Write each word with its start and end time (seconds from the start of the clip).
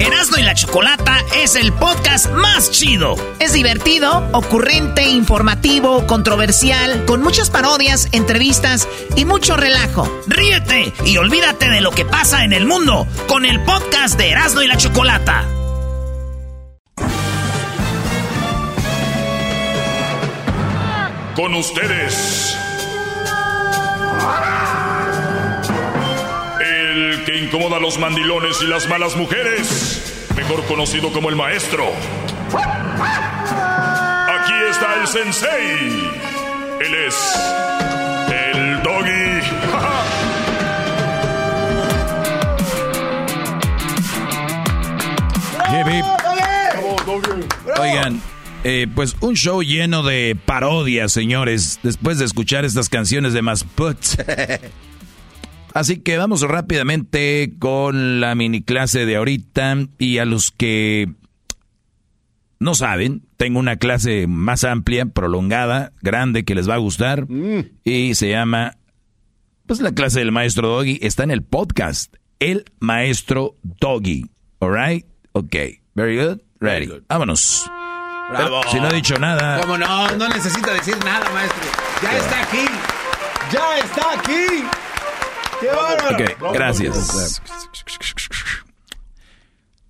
Erasmo 0.00 0.38
y 0.38 0.42
la 0.42 0.54
Chocolata 0.54 1.18
es 1.36 1.54
el 1.54 1.72
podcast 1.72 2.30
más 2.30 2.70
chido. 2.70 3.16
Es 3.40 3.52
divertido, 3.52 4.28
ocurrente, 4.32 5.08
informativo, 5.08 6.06
controversial, 6.06 7.04
con 7.06 7.22
muchas 7.22 7.50
parodias, 7.50 8.08
entrevistas 8.12 8.88
y 9.16 9.24
mucho 9.24 9.56
relajo. 9.56 10.08
Ríete 10.26 10.92
y 11.06 11.16
olvídate 11.16 11.68
de 11.70 11.80
lo 11.80 11.90
que 11.90 12.04
pasa 12.04 12.44
en 12.44 12.52
el 12.52 12.66
mundo 12.66 13.06
con 13.28 13.46
el 13.46 13.60
podcast 13.64 14.18
de 14.18 14.30
Erasmo 14.30 14.62
y 14.62 14.66
la 14.66 14.76
Chocolata. 14.76 15.44
Con 21.34 21.54
ustedes. 21.54 22.56
Que 27.34 27.44
incomoda 27.44 27.78
a 27.78 27.80
los 27.80 27.98
mandilones 27.98 28.62
y 28.62 28.66
las 28.66 28.88
malas 28.88 29.16
mujeres, 29.16 30.26
mejor 30.36 30.64
conocido 30.66 31.12
como 31.12 31.30
el 31.30 31.36
maestro. 31.36 31.84
Aquí 34.28 34.52
está 34.70 35.00
el 35.00 35.06
sensei. 35.08 36.12
Él 36.80 36.94
es 37.06 37.34
el 38.30 38.82
doggy. 38.82 39.40
Oigan, 47.80 48.20
eh, 48.62 48.86
pues 48.94 49.16
un 49.20 49.34
show 49.34 49.62
lleno 49.62 50.04
de 50.04 50.36
parodias, 50.46 51.10
señores, 51.10 51.80
después 51.82 52.18
de 52.18 52.26
escuchar 52.26 52.64
estas 52.64 52.88
canciones 52.88 53.32
de 53.32 53.42
Masput. 53.42 53.98
Así 55.74 55.98
que 55.98 56.16
vamos 56.16 56.40
rápidamente 56.42 57.52
con 57.58 58.20
la 58.20 58.36
mini 58.36 58.62
clase 58.62 59.06
de 59.06 59.16
ahorita 59.16 59.76
y 59.98 60.18
a 60.18 60.24
los 60.24 60.52
que 60.52 61.10
no 62.60 62.76
saben, 62.76 63.22
tengo 63.36 63.58
una 63.58 63.76
clase 63.76 64.28
más 64.28 64.62
amplia, 64.62 65.06
prolongada, 65.06 65.92
grande 66.00 66.44
que 66.44 66.54
les 66.54 66.70
va 66.70 66.74
a 66.74 66.78
gustar 66.78 67.26
y 67.82 68.14
se 68.14 68.30
llama 68.30 68.76
pues 69.66 69.80
la 69.80 69.92
clase 69.92 70.20
del 70.20 70.30
maestro 70.30 70.68
Doggy 70.68 71.00
está 71.02 71.24
en 71.24 71.32
el 71.32 71.42
podcast, 71.42 72.14
el 72.38 72.66
maestro 72.78 73.56
Doggy. 73.62 74.26
Alright? 74.60 75.06
Ok. 75.32 75.56
Very 75.94 76.16
good. 76.16 76.40
Ready. 76.60 77.02
Vámonos. 77.08 77.68
Bravo. 78.30 78.62
Si 78.70 78.78
no 78.78 78.90
he 78.90 78.94
dicho 78.94 79.18
nada. 79.18 79.60
¿Cómo 79.60 79.76
no? 79.76 80.10
No 80.16 80.28
necesita 80.28 80.72
decir 80.72 80.96
nada, 81.04 81.28
maestro. 81.30 81.64
Ya 82.00 82.16
está 82.16 82.42
aquí. 82.42 82.64
Ya 83.50 83.78
está 83.78 84.20
aquí. 84.20 84.83
¡Qué 85.60 85.66
bárbaro! 85.66 86.16
Ok, 86.16 86.52
gracias. 86.52 87.42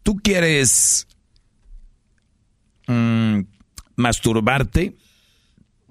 ¿Tú 0.03 0.17
quieres 0.17 1.07
mm, 2.87 3.41
masturbarte, 3.97 4.97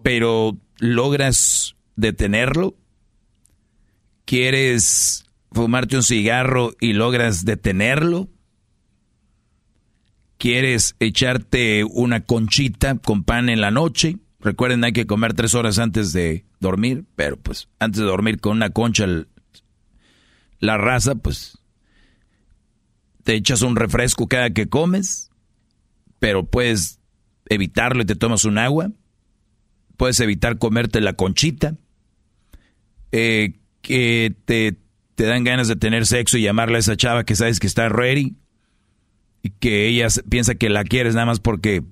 pero 0.04 0.58
logras 0.78 1.76
detenerlo? 1.96 2.76
¿Quieres 4.26 5.26
fumarte 5.52 5.96
un 5.98 6.04
cigarro 6.04 6.74
y 6.80 6.94
logras 6.94 7.46
detenerlo? 7.46 8.30
¿Quieres 10.38 10.96
echarte 11.00 11.84
una 11.84 12.22
conchita 12.22 12.98
con 12.98 13.24
pan 13.24 13.50
en 13.50 13.62
la 13.62 13.72
noche? 13.72 14.18
Recuerden, 14.40 14.84
hay 14.84 14.92
que 14.92 15.08
comer 15.08 15.34
tres 15.34 15.56
horas 15.56 15.80
antes 15.80 16.12
de 16.12 16.46
dormir, 16.60 17.06
pero 17.16 17.38
pues 17.38 17.70
antes 17.80 18.02
de 18.02 18.06
dormir 18.06 18.42
con 18.42 18.58
una 18.58 18.70
concha 18.72 19.06
la 20.64 20.78
raza, 20.78 21.16
pues 21.16 21.58
te 23.24 23.36
echas 23.36 23.62
un 23.64 23.76
refresco 23.76 24.28
cada 24.28 24.52
que 24.52 24.70
comes, 24.70 25.30
pero 26.20 26.46
puedes 26.46 27.00
evitarlo 27.50 28.04
y 28.04 28.06
te 28.06 28.16
tomas 28.16 28.46
un 28.46 28.58
agua. 28.58 28.92
Puedes 29.98 30.22
evitar 30.22 30.60
comerte 30.60 31.02
la 31.02 31.14
conchita. 31.14 31.76
Eh, 33.12 33.56
que 33.82 34.34
te, 34.46 34.78
te 35.16 35.26
dan 35.26 35.44
ganas 35.44 35.68
de 35.68 35.76
tener 35.76 36.06
sexo 36.06 36.38
y 36.38 36.44
llamarle 36.44 36.78
a 36.78 36.80
esa 36.80 36.96
chava 36.96 37.26
que 37.26 37.36
sabes 37.36 37.60
que 37.60 37.68
está 37.68 37.90
ready 37.90 38.38
y 39.42 39.50
que 39.50 39.88
ella 39.88 40.08
piensa 40.30 40.56
que 40.56 40.70
la 40.70 40.86
quieres 40.86 41.14
nada 41.14 41.26
más 41.26 41.42
porque 41.42 41.84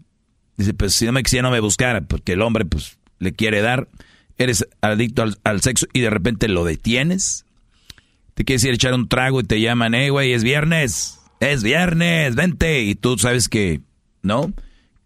dice, 0.56 0.74
pues 0.74 0.96
si 0.96 1.06
no 1.06 1.12
me 1.12 1.24
quisiera 1.24 1.44
no 1.44 1.52
me 1.52 1.60
buscara, 1.60 2.00
porque 2.00 2.34
el 2.34 2.42
hombre 2.42 2.64
pues 2.64 2.98
le 3.20 3.34
quiere 3.34 3.62
dar. 3.62 3.90
Eres 4.38 4.66
adicto 4.80 5.24
al, 5.24 5.38
al 5.44 5.60
sexo 5.62 5.88
y 5.92 6.00
de 6.00 6.10
repente 6.10 6.48
lo 6.48 6.64
detienes 6.64 7.46
te 8.42 8.46
quieres 8.46 8.64
ir 8.64 8.72
a 8.72 8.74
echar 8.74 8.96
un 8.96 9.08
trago 9.08 9.40
y 9.40 9.44
te 9.44 9.62
llaman, 9.62 9.94
eh, 9.94 10.10
güey, 10.10 10.34
es 10.34 10.44
viernes, 10.44 11.20
es 11.40 11.62
viernes, 11.62 12.34
vente. 12.34 12.82
Y 12.82 12.96
tú 12.96 13.16
sabes 13.20 13.48
que 13.48 13.82
no, 14.24 14.52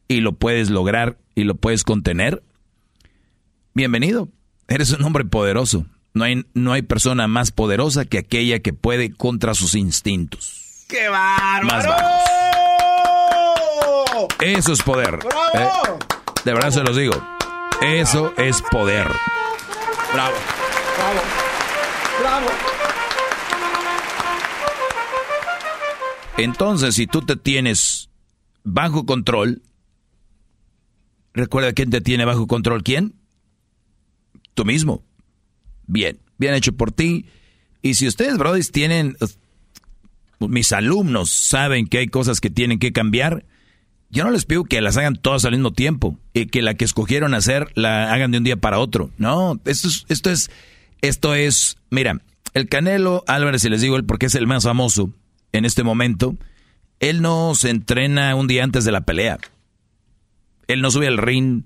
y 0.08 0.22
lo 0.22 0.32
puedes 0.32 0.70
lograr 0.70 1.18
y 1.36 1.44
lo 1.44 1.56
puedes 1.56 1.84
contener. 1.84 2.44
Bienvenido, 3.74 4.30
eres 4.70 4.94
un 4.94 5.04
hombre 5.04 5.26
poderoso. 5.26 5.86
No 6.14 6.24
hay, 6.24 6.46
no 6.54 6.72
hay 6.72 6.82
persona 6.84 7.28
más 7.28 7.52
poderosa 7.52 8.06
que 8.06 8.20
aquella 8.20 8.60
que 8.60 8.72
puede 8.72 9.12
contra 9.12 9.54
sus 9.54 9.76
instintos. 9.76 10.86
¡Qué 10.88 11.10
bárbaro! 11.10 11.94
Eso 14.40 14.72
es 14.72 14.82
poder. 14.82 15.18
¡Bravo! 15.18 16.00
¿eh? 16.00 16.06
De 16.46 16.54
verdad 16.54 16.72
se 16.72 16.84
los 16.84 16.96
digo. 16.96 17.22
Eso 17.82 18.34
es 18.38 18.62
poder. 18.62 19.08
Bravo. 20.14 20.36
Bravo. 20.98 21.22
Bravo. 22.22 22.75
Entonces, 26.38 26.96
si 26.96 27.08
tú 27.08 27.22
te 27.22 27.38
tienes 27.38 28.10
bajo 28.64 29.06
control, 29.06 29.62
recuerda 31.34 31.74
quién 31.74 31.90
te 31.90 32.02
tiene 32.02 32.26
bajo 32.26 32.48
control, 32.48 32.84
¿quién? 32.84 33.16
Tú 34.54 34.66
mismo. 34.66 35.04
Bien, 35.88 36.20
bien 36.38 36.54
hecho 36.54 36.74
por 36.74 36.92
ti. 36.92 37.26
Y 37.82 37.94
si 37.94 38.08
ustedes, 38.08 38.38
brothers, 38.38 38.72
tienen, 38.72 39.16
mis 40.40 40.74
alumnos 40.74 41.30
saben 41.30 41.88
que 41.88 42.00
hay 42.00 42.08
cosas 42.08 42.42
que 42.42 42.50
tienen 42.50 42.80
que 42.80 42.92
cambiar, 42.92 43.46
yo 44.10 44.24
no 44.24 44.32
les 44.32 44.46
pido 44.46 44.64
que 44.66 44.82
las 44.82 44.98
hagan 44.98 45.16
todas 45.16 45.46
al 45.46 45.52
mismo 45.52 45.72
tiempo 45.72 46.20
y 46.34 46.48
que 46.48 46.62
la 46.62 46.74
que 46.74 46.86
escogieron 46.86 47.34
hacer 47.34 47.72
la 47.76 48.12
hagan 48.14 48.32
de 48.32 48.40
un 48.40 48.44
día 48.44 48.58
para 48.58 48.80
otro. 48.80 49.12
No, 49.18 49.60
esto 49.66 49.88
es, 49.88 50.06
esto 50.10 50.32
es, 50.32 50.52
esto 51.02 51.34
es, 51.36 51.78
mira, 51.90 52.22
el 52.54 52.68
Canelo 52.68 53.24
Álvarez, 53.28 53.62
si 53.62 53.70
les 53.70 53.82
digo 53.82 53.96
él 53.96 54.06
porque 54.06 54.28
es 54.28 54.36
el 54.36 54.48
más 54.48 54.64
famoso, 54.64 55.14
en 55.58 55.66
este 55.66 55.84
momento, 55.84 56.38
él 57.00 57.22
no 57.22 57.56
se 57.56 57.70
entrena 57.70 58.36
un 58.36 58.48
día 58.48 58.64
antes 58.64 58.86
de 58.86 58.92
la 58.92 59.02
pelea. 59.02 59.38
Él 60.68 60.82
no 60.82 60.92
sube 60.92 61.08
al 61.08 61.18
ring 61.18 61.64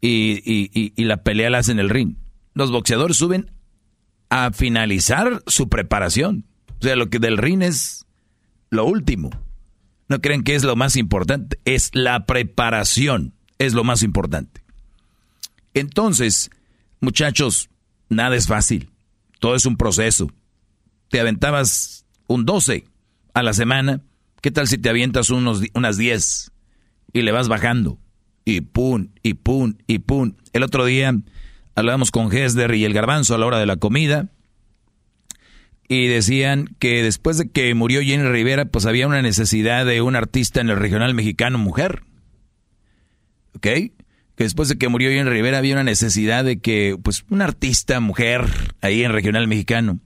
y, 0.00 1.04
la 1.04 1.22
pelea 1.22 1.50
la 1.50 1.58
hace 1.58 1.72
en 1.72 1.80
el 1.80 1.90
ring. 1.90 2.16
Los 2.54 2.70
boxeadores 2.70 3.16
suben 3.16 3.50
a 4.28 4.52
finalizar 4.52 5.42
su 5.46 5.68
preparación. 5.68 6.46
O 6.80 6.82
sea, 6.82 6.96
lo 6.96 7.10
que 7.10 7.18
del 7.18 7.36
ring 7.36 7.62
es 7.62 8.06
lo 8.70 8.86
último. 8.86 9.30
No 10.08 10.20
creen 10.20 10.42
que 10.42 10.54
es 10.54 10.64
lo 10.64 10.76
más 10.76 10.96
importante. 10.96 11.58
Es 11.64 11.90
la 11.92 12.26
preparación. 12.26 13.34
Es 13.58 13.74
lo 13.74 13.84
más 13.84 14.02
importante. 14.02 14.62
Entonces, 15.74 16.50
muchachos, 17.00 17.68
nada 18.08 18.34
es 18.36 18.46
fácil. 18.46 18.88
Todo 19.38 19.54
es 19.54 19.66
un 19.66 19.76
proceso. 19.76 20.30
Te 21.08 21.20
aventabas 21.20 22.06
un 22.26 22.46
12 22.46 22.84
a 23.34 23.42
la 23.42 23.52
semana. 23.52 24.02
¿Qué 24.42 24.50
tal 24.50 24.68
si 24.68 24.78
te 24.78 24.88
avientas 24.88 25.30
unos, 25.30 25.62
unas 25.74 25.96
10 25.96 26.52
y 27.12 27.22
le 27.22 27.32
vas 27.32 27.48
bajando? 27.48 27.98
Y 28.44 28.62
pum, 28.62 29.08
y 29.22 29.34
pum, 29.34 29.74
y 29.86 29.98
pum. 29.98 30.34
El 30.52 30.62
otro 30.62 30.84
día 30.84 31.14
hablábamos 31.74 32.10
con 32.10 32.32
Hesder 32.32 32.74
y 32.74 32.84
el 32.84 32.94
garbanzo 32.94 33.34
a 33.34 33.38
la 33.38 33.46
hora 33.46 33.58
de 33.58 33.66
la 33.66 33.76
comida 33.76 34.30
y 35.90 36.06
decían 36.06 36.68
que 36.78 37.02
después 37.02 37.36
de 37.36 37.50
que 37.50 37.74
murió 37.74 38.00
Jenny 38.00 38.22
Rivera, 38.22 38.66
pues 38.66 38.86
había 38.86 39.08
una 39.08 39.22
necesidad 39.22 39.84
de 39.84 40.00
un 40.02 40.14
artista 40.14 40.60
en 40.60 40.70
el 40.70 40.76
regional 40.76 41.14
mexicano 41.14 41.58
mujer. 41.58 42.04
¿Ok? 43.56 43.62
Que 43.62 43.92
después 44.36 44.68
de 44.68 44.78
que 44.78 44.88
murió 44.88 45.10
Jenny 45.10 45.28
Rivera 45.28 45.58
había 45.58 45.74
una 45.74 45.82
necesidad 45.82 46.44
de 46.44 46.60
que, 46.60 46.96
pues, 47.02 47.24
un 47.28 47.42
artista 47.42 47.98
mujer 47.98 48.46
ahí 48.80 49.02
en 49.02 49.10
regional 49.10 49.48
mexicano. 49.48 49.98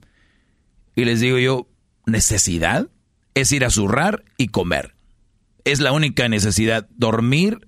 Y 0.95 1.05
les 1.05 1.19
digo 1.19 1.37
yo, 1.37 1.67
¿necesidad? 2.07 2.89
Es 3.35 3.51
ir 3.51 3.63
a 3.63 3.69
zurrar 3.69 4.23
y 4.37 4.47
comer. 4.47 4.95
Es 5.63 5.79
la 5.79 5.91
única 5.91 6.27
necesidad, 6.27 6.87
dormir, 6.95 7.67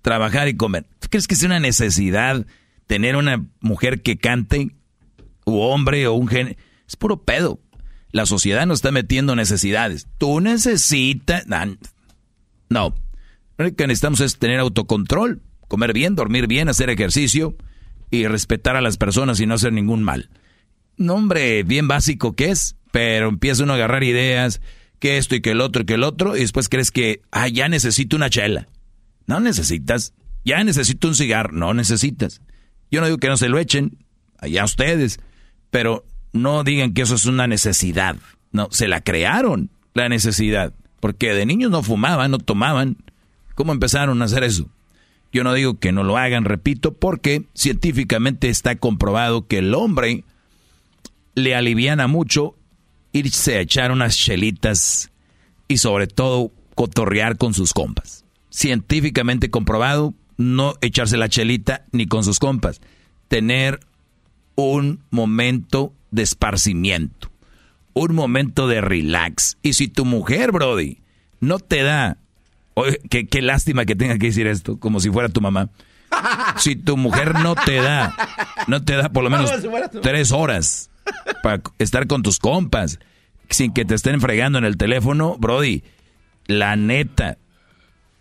trabajar 0.00 0.48
y 0.48 0.56
comer. 0.56 0.86
¿Tú 1.00 1.08
crees 1.10 1.26
que 1.26 1.34
es 1.34 1.42
una 1.42 1.60
necesidad 1.60 2.46
tener 2.86 3.16
una 3.16 3.46
mujer 3.60 4.00
que 4.00 4.16
cante, 4.16 4.70
u 5.44 5.58
hombre, 5.58 6.06
o 6.06 6.14
un 6.14 6.28
género? 6.28 6.56
Es 6.88 6.96
puro 6.96 7.22
pedo. 7.22 7.60
La 8.10 8.24
sociedad 8.24 8.66
nos 8.66 8.78
está 8.78 8.90
metiendo 8.90 9.36
necesidades. 9.36 10.06
Tú 10.16 10.40
necesitas... 10.40 11.44
No. 12.70 12.94
Lo 13.58 13.74
que 13.74 13.86
necesitamos 13.86 14.20
es 14.20 14.38
tener 14.38 14.60
autocontrol, 14.60 15.42
comer 15.66 15.92
bien, 15.92 16.14
dormir 16.14 16.46
bien, 16.46 16.68
hacer 16.68 16.90
ejercicio 16.90 17.56
y 18.10 18.26
respetar 18.26 18.76
a 18.76 18.80
las 18.80 18.96
personas 18.96 19.40
y 19.40 19.46
no 19.46 19.54
hacer 19.54 19.72
ningún 19.72 20.02
mal. 20.02 20.30
Nombre 20.96 21.62
bien 21.64 21.88
básico 21.88 22.34
que 22.34 22.50
es, 22.50 22.76
pero 22.92 23.28
empieza 23.28 23.64
uno 23.64 23.74
a 23.74 23.76
agarrar 23.76 24.04
ideas, 24.04 24.60
que 24.98 25.18
esto 25.18 25.34
y 25.34 25.40
que 25.40 25.52
el 25.52 25.60
otro 25.60 25.82
y 25.82 25.86
que 25.86 25.94
el 25.94 26.04
otro, 26.04 26.36
y 26.36 26.40
después 26.40 26.68
crees 26.68 26.90
que, 26.90 27.22
ah, 27.30 27.48
ya 27.48 27.68
necesito 27.68 28.16
una 28.16 28.30
chela. 28.30 28.68
No 29.26 29.40
necesitas. 29.40 30.14
Ya 30.44 30.62
necesito 30.64 31.08
un 31.08 31.14
cigarro. 31.14 31.52
No 31.52 31.74
necesitas. 31.74 32.40
Yo 32.90 33.00
no 33.00 33.06
digo 33.06 33.18
que 33.18 33.28
no 33.28 33.36
se 33.36 33.48
lo 33.48 33.58
echen, 33.58 33.98
allá 34.38 34.64
ustedes, 34.64 35.20
pero 35.70 36.04
no 36.32 36.64
digan 36.64 36.94
que 36.94 37.02
eso 37.02 37.14
es 37.14 37.26
una 37.26 37.46
necesidad. 37.46 38.16
No, 38.50 38.68
se 38.70 38.88
la 38.88 39.02
crearon, 39.02 39.70
la 39.94 40.08
necesidad. 40.08 40.72
Porque 41.00 41.34
de 41.34 41.46
niños 41.46 41.70
no 41.70 41.82
fumaban, 41.82 42.30
no 42.30 42.38
tomaban. 42.38 42.96
¿Cómo 43.54 43.72
empezaron 43.72 44.22
a 44.22 44.24
hacer 44.24 44.42
eso? 44.44 44.68
Yo 45.32 45.44
no 45.44 45.52
digo 45.52 45.78
que 45.78 45.92
no 45.92 46.04
lo 46.04 46.16
hagan, 46.16 46.44
repito, 46.44 46.94
porque 46.94 47.44
científicamente 47.54 48.48
está 48.48 48.76
comprobado 48.76 49.46
que 49.46 49.58
el 49.58 49.74
hombre 49.74 50.24
le 51.34 51.54
aliviana 51.54 52.06
mucho 52.06 52.54
irse 53.12 53.56
a 53.56 53.60
echar 53.60 53.92
unas 53.92 54.16
chelitas 54.16 55.10
y 55.66 55.78
sobre 55.78 56.06
todo 56.06 56.52
cotorrear 56.74 57.36
con 57.36 57.54
sus 57.54 57.72
compas. 57.72 58.24
Científicamente 58.50 59.50
comprobado, 59.50 60.14
no 60.36 60.74
echarse 60.80 61.16
la 61.16 61.28
chelita 61.28 61.84
ni 61.92 62.06
con 62.06 62.24
sus 62.24 62.38
compas. 62.38 62.80
Tener 63.28 63.80
un 64.54 65.04
momento 65.10 65.92
de 66.10 66.22
esparcimiento, 66.22 67.30
un 67.92 68.14
momento 68.14 68.66
de 68.68 68.80
relax. 68.80 69.58
Y 69.62 69.74
si 69.74 69.88
tu 69.88 70.04
mujer, 70.04 70.52
Brody, 70.52 70.98
no 71.40 71.58
te 71.58 71.82
da, 71.82 72.18
oye, 72.74 72.98
qué, 73.08 73.42
lástima 73.42 73.84
que 73.84 73.96
tenga 73.96 74.18
que 74.18 74.26
decir 74.26 74.46
esto, 74.46 74.78
como 74.78 75.00
si 75.00 75.10
fuera 75.10 75.28
tu 75.28 75.40
mamá. 75.40 75.70
Si 76.56 76.74
tu 76.74 76.96
mujer 76.96 77.34
no 77.40 77.54
te 77.54 77.76
da, 77.76 78.16
no 78.66 78.82
te 78.82 78.96
da 78.96 79.10
por 79.10 79.22
lo 79.22 79.30
menos 79.30 79.52
tres 80.02 80.32
horas 80.32 80.90
para 81.42 81.62
estar 81.78 82.06
con 82.06 82.22
tus 82.22 82.38
compas, 82.38 82.98
sin 83.50 83.72
que 83.72 83.84
te 83.84 83.94
estén 83.94 84.20
fregando 84.20 84.58
en 84.58 84.64
el 84.64 84.76
teléfono, 84.76 85.36
Brody, 85.38 85.82
la 86.46 86.76
neta, 86.76 87.38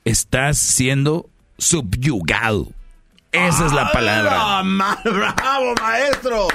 estás 0.05 0.57
siendo 0.57 1.29
subyugado. 1.57 2.71
Esa 3.31 3.65
es 3.65 3.73
la 3.73 3.91
palabra. 3.91 4.61
¡Bravo, 5.03 5.73
maestro! 5.81 6.47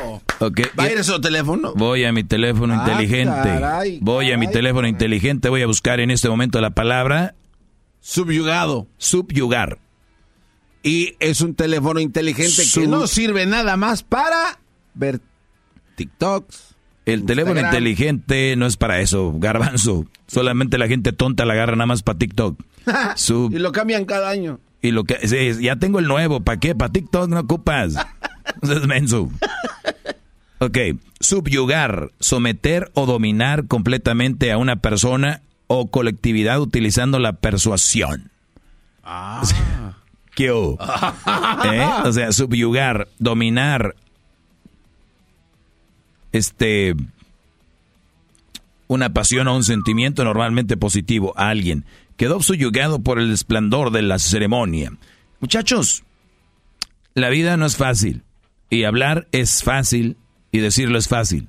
¿Va 0.79 0.84
a 0.84 0.90
ir 0.90 0.99
a 0.99 1.05
su 1.05 1.20
teléfono? 1.20 1.75
Voy 1.75 2.05
a 2.05 2.12
mi 2.12 2.25
teléfono 2.25 2.75
ah, 2.75 2.78
inteligente. 2.78 3.99
voy 4.00 4.32
a 4.32 4.38
mi 4.38 4.49
teléfono 4.49 4.88
inteligente. 4.88 5.49
Voy 5.49 5.62
a 5.62 5.67
buscar 5.67 6.00
en 6.00 6.11
este 6.11 6.28
momento 6.28 6.61
la 6.61 6.70
palabra... 6.70 7.35
Subyugado. 8.00 8.88
Subyugar. 8.99 9.78
Y 10.82 11.14
es 11.20 11.40
un 11.40 11.55
teléfono 11.55 12.00
inteligente 12.00 12.64
que 12.75 12.88
no 12.88 13.06
sirve 13.06 13.46
nada 13.46 13.76
más 13.76 14.02
para 14.02 14.58
ver 14.94 15.20
TikToks. 16.02 16.75
El 17.04 17.25
teléfono 17.25 17.60
inteligente 17.60 18.54
no 18.56 18.66
es 18.66 18.76
para 18.76 19.00
eso, 19.00 19.32
garbanzo. 19.37 20.06
Solamente 20.26 20.78
la 20.78 20.87
gente 20.87 21.12
tonta 21.12 21.44
la 21.44 21.54
agarra 21.54 21.75
nada 21.75 21.87
más 21.87 22.02
para 22.02 22.19
TikTok. 22.19 22.60
y 23.50 23.58
lo 23.58 23.72
cambian 23.72 24.04
cada 24.04 24.31
año. 24.31 24.60
Y 24.81 24.90
lo 24.90 25.04
que 25.04 25.16
ya 25.60 25.76
tengo 25.76 25.99
el 25.99 26.06
nuevo, 26.06 26.40
¿para 26.40 26.58
qué? 26.58 26.75
Para 26.75 26.93
TikTok 26.93 27.28
no 27.28 27.40
ocupas. 27.40 27.94
es 28.62 28.87
menso. 28.87 29.31
Ok, 30.58 30.78
subyugar, 31.20 32.10
someter 32.20 32.90
o 32.94 33.06
dominar 33.06 33.66
completamente 33.66 34.52
a 34.52 34.58
una 34.58 34.76
persona 34.76 35.43
o 35.66 35.90
colectividad 35.90 36.60
utilizando 36.60 37.19
la 37.19 37.34
persuasión. 37.34 38.31
Ah. 39.02 39.43
¿Qué 40.34 40.46
¿Eh? 40.46 41.88
O 42.04 42.12
sea, 42.12 42.32
subyugar, 42.32 43.08
dominar, 43.19 43.94
este, 46.32 46.94
una 48.88 49.12
pasión 49.12 49.49
o 49.49 49.56
un 49.56 49.64
sentimiento 49.64 50.25
normalmente 50.25 50.76
positivo 50.76 51.32
a 51.37 51.49
alguien 51.49 51.84
quedó 52.17 52.40
subyugado 52.43 53.00
por 53.02 53.19
el 53.19 53.32
esplendor 53.32 53.90
de 53.90 54.02
la 54.02 54.19
ceremonia. 54.19 54.93
Muchachos, 55.40 56.05
la 57.14 57.31
vida 57.31 57.56
no 57.56 57.67
es 57.67 57.76
fácil. 57.76 58.23
Y 58.70 58.84
hablar 58.84 59.29
es 59.32 59.62
fácil 59.62 60.17
y 60.50 60.58
decirlo 60.58 60.99
es 60.99 61.08
fácil. 61.08 61.49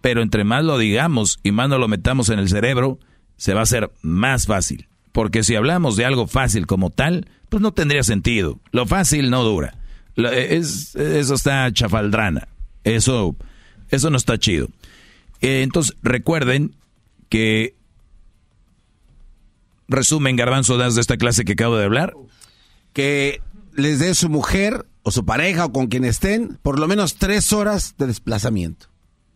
Pero 0.00 0.22
entre 0.22 0.44
más 0.44 0.64
lo 0.64 0.78
digamos 0.78 1.40
y 1.42 1.52
más 1.52 1.68
nos 1.68 1.80
lo 1.80 1.88
metamos 1.88 2.28
en 2.28 2.38
el 2.38 2.48
cerebro, 2.48 2.98
se 3.36 3.54
va 3.54 3.60
a 3.60 3.62
hacer 3.64 3.90
más 4.02 4.46
fácil. 4.46 4.88
Porque 5.12 5.42
si 5.42 5.56
hablamos 5.56 5.96
de 5.96 6.04
algo 6.04 6.26
fácil 6.26 6.66
como 6.66 6.90
tal, 6.90 7.26
pues 7.48 7.62
no 7.62 7.72
tendría 7.72 8.02
sentido. 8.02 8.60
Lo 8.70 8.86
fácil 8.86 9.30
no 9.30 9.42
dura. 9.42 9.74
Es, 10.16 10.94
eso 10.94 11.34
está 11.34 11.72
chafaldrana. 11.72 12.48
Eso, 12.84 13.36
eso 13.90 14.10
no 14.10 14.16
está 14.16 14.38
chido. 14.38 14.68
Eh, 15.40 15.62
entonces 15.62 15.96
recuerden 16.02 16.74
que 17.28 17.74
resumen, 19.88 20.36
Garbanzo, 20.36 20.76
das 20.76 20.94
de 20.94 21.00
esta 21.00 21.16
clase 21.16 21.44
que 21.44 21.52
acabo 21.52 21.76
de 21.76 21.84
hablar? 21.84 22.14
Que 22.92 23.40
les 23.74 23.98
dé 23.98 24.14
su 24.14 24.28
mujer 24.28 24.86
o 25.02 25.10
su 25.10 25.24
pareja 25.24 25.66
o 25.66 25.72
con 25.72 25.86
quien 25.86 26.04
estén 26.04 26.58
por 26.62 26.78
lo 26.78 26.88
menos 26.88 27.16
tres 27.16 27.52
horas 27.52 27.94
de 27.98 28.06
desplazamiento. 28.06 28.86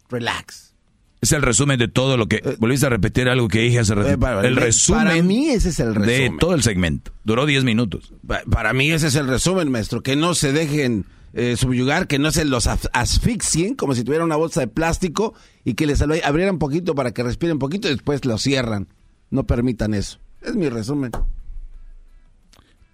Relax. 0.09 0.75
Es 1.21 1.33
el 1.33 1.41
resumen 1.41 1.79
de 1.79 1.89
todo 1.89 2.19
lo 2.19 2.27
que... 2.27 2.37
Eh, 2.37 2.57
volviste 2.59 2.85
a 2.85 2.91
repetir 2.91 3.31
algo 3.31 3.49
que 3.49 3.61
dije 3.61 3.79
hace 3.79 3.95
rato. 3.95 4.11
Eh, 4.11 4.47
el 4.47 4.57
resumen... 4.57 5.05
Para 5.05 5.23
mí 5.23 5.49
ese 5.49 5.71
es 5.71 5.81
el 5.81 5.95
resumen. 5.95 6.33
De 6.33 6.39
todo 6.39 6.55
el 6.55 6.63
segmento. 6.63 7.13
Duró 7.25 7.47
diez 7.47 7.65
minutos. 7.65 8.13
Para 8.51 8.75
mí 8.75 8.91
ese 8.91 9.07
es 9.07 9.15
el 9.15 9.27
resumen, 9.27 9.71
maestro. 9.71 10.03
Que 10.03 10.17
no 10.17 10.35
se 10.35 10.53
dejen 10.53 11.07
eh, 11.35 11.57
subyugar, 11.57 12.07
que 12.07 12.19
no 12.19 12.31
se 12.31 12.45
los 12.45 12.67
asfixien 12.67 13.75
como 13.75 13.95
si 13.95 14.05
tuviera 14.05 14.25
una 14.25 14.37
bolsa 14.37 14.61
de 14.61 14.69
plástico 14.69 15.35
y 15.65 15.75
que 15.75 15.87
les 15.87 16.01
abrieran 16.01 16.55
un 16.55 16.59
poquito 16.59 16.95
para 16.95 17.13
que 17.13 17.23
respiren 17.23 17.55
un 17.55 17.59
poquito 17.59 17.89
y 17.89 17.93
después 17.93 18.25
lo 18.25 18.39
cierran. 18.39 18.89
No 19.31 19.45
permitan 19.45 19.95
eso. 19.95 20.21
Es 20.41 20.55
mi 20.55 20.69
resumen. 20.69 21.11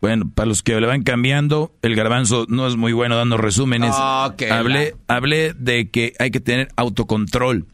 Bueno, 0.00 0.30
para 0.34 0.46
los 0.46 0.62
que 0.62 0.80
le 0.80 0.86
van 0.86 1.02
cambiando, 1.02 1.74
el 1.82 1.94
garbanzo 1.94 2.46
no 2.48 2.66
es 2.66 2.76
muy 2.76 2.92
bueno 2.94 3.16
dando 3.16 3.36
resúmenes. 3.36 3.94
hablé, 3.94 4.96
hablé 5.08 5.52
de 5.52 5.90
que 5.90 6.14
hay 6.18 6.30
que 6.30 6.40
tener 6.40 6.68
autocontrol 6.76 7.66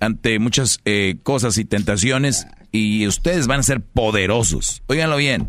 ante 0.00 0.38
muchas 0.38 0.80
eh, 0.84 1.16
cosas 1.22 1.56
y 1.56 1.64
tentaciones 1.64 2.46
y 2.72 3.06
ustedes 3.06 3.46
van 3.46 3.60
a 3.60 3.62
ser 3.62 3.80
poderosos. 3.80 4.82
Óiganlo 4.88 5.16
bien, 5.16 5.48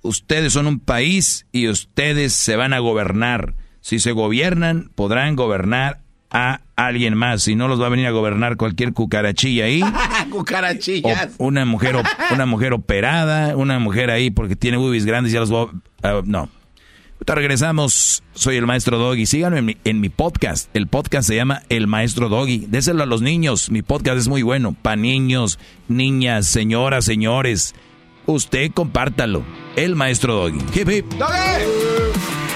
ustedes 0.00 0.54
son 0.54 0.66
un 0.66 0.80
país 0.80 1.46
y 1.52 1.68
ustedes 1.68 2.32
se 2.32 2.56
van 2.56 2.72
a 2.72 2.78
gobernar. 2.78 3.54
Si 3.86 4.00
se 4.00 4.10
gobiernan, 4.10 4.90
podrán 4.96 5.36
gobernar 5.36 6.00
a 6.32 6.62
alguien 6.74 7.14
más. 7.14 7.42
Si 7.42 7.54
no 7.54 7.68
los 7.68 7.80
va 7.80 7.86
a 7.86 7.88
venir 7.88 8.08
a 8.08 8.10
gobernar 8.10 8.56
cualquier 8.56 8.92
cucarachilla 8.92 9.66
ahí. 9.66 9.80
Cucarachillas. 10.30 11.34
una 11.38 11.64
mujer, 11.64 11.94
una 12.32 12.46
mujer 12.46 12.72
operada, 12.72 13.56
una 13.56 13.78
mujer 13.78 14.10
ahí 14.10 14.32
porque 14.32 14.56
tiene 14.56 14.76
boobies 14.76 15.06
grandes 15.06 15.30
y 15.30 15.34
ya 15.34 15.38
los 15.38 15.54
va 15.54 15.70
a... 16.02 16.20
no. 16.24 16.48
Ahorita 17.12 17.36
regresamos. 17.36 18.24
Soy 18.34 18.56
el 18.56 18.66
maestro 18.66 18.98
Doggy. 18.98 19.24
Síganme 19.24 19.60
en 19.60 19.64
mi, 19.64 19.76
en 19.84 20.00
mi, 20.00 20.08
podcast. 20.08 20.68
El 20.74 20.88
podcast 20.88 21.28
se 21.28 21.36
llama 21.36 21.62
El 21.68 21.86
Maestro 21.86 22.28
Doggy. 22.28 22.66
Déselo 22.66 23.04
a 23.04 23.06
los 23.06 23.22
niños. 23.22 23.70
Mi 23.70 23.82
podcast 23.82 24.18
es 24.18 24.26
muy 24.26 24.42
bueno. 24.42 24.74
Para 24.82 24.96
niños, 24.96 25.60
niñas, 25.86 26.48
señoras, 26.48 27.04
señores. 27.04 27.76
Usted 28.26 28.72
compártalo. 28.72 29.44
El 29.76 29.94
Maestro 29.94 30.34
Doggy. 30.34 30.58
Hip 30.74 30.90
hip. 30.90 31.06
¡Doggy! 31.12 32.55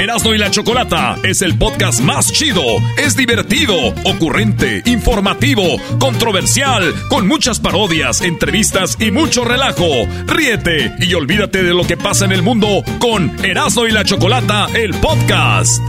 Erasmo 0.00 0.34
y 0.34 0.38
la 0.38 0.50
Chocolata 0.50 1.16
es 1.22 1.42
el 1.42 1.56
podcast 1.56 2.00
más 2.00 2.32
chido. 2.32 2.62
Es 2.96 3.16
divertido, 3.16 3.74
ocurrente, 4.04 4.82
informativo, 4.86 5.62
controversial, 6.00 6.92
con 7.08 7.28
muchas 7.28 7.60
parodias, 7.60 8.20
entrevistas 8.22 8.96
y 9.00 9.10
mucho 9.10 9.44
relajo. 9.44 9.86
Ríete 10.26 10.94
y 10.98 11.14
olvídate 11.14 11.62
de 11.62 11.74
lo 11.74 11.84
que 11.84 11.96
pasa 11.96 12.24
en 12.24 12.32
el 12.32 12.42
mundo 12.42 12.82
con 12.98 13.32
Erasmo 13.44 13.86
y 13.86 13.92
la 13.92 14.04
Chocolata, 14.04 14.66
el 14.74 14.94
podcast. 14.94 15.80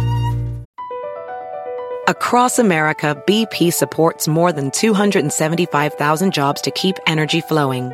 Across 2.07 2.59
America, 2.59 3.15
BP 3.25 3.71
supports 3.71 4.27
more 4.27 4.51
than 4.51 4.69
275,000 4.71 6.33
jobs 6.33 6.61
to 6.61 6.69
keep 6.71 6.97
energy 7.07 7.39
flowing. 7.39 7.93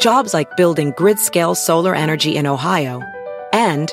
Jobs 0.00 0.34
like 0.34 0.56
building 0.56 0.92
grid-scale 0.96 1.54
solar 1.54 1.94
energy 1.94 2.36
in 2.36 2.46
Ohio 2.46 3.00
and 3.52 3.92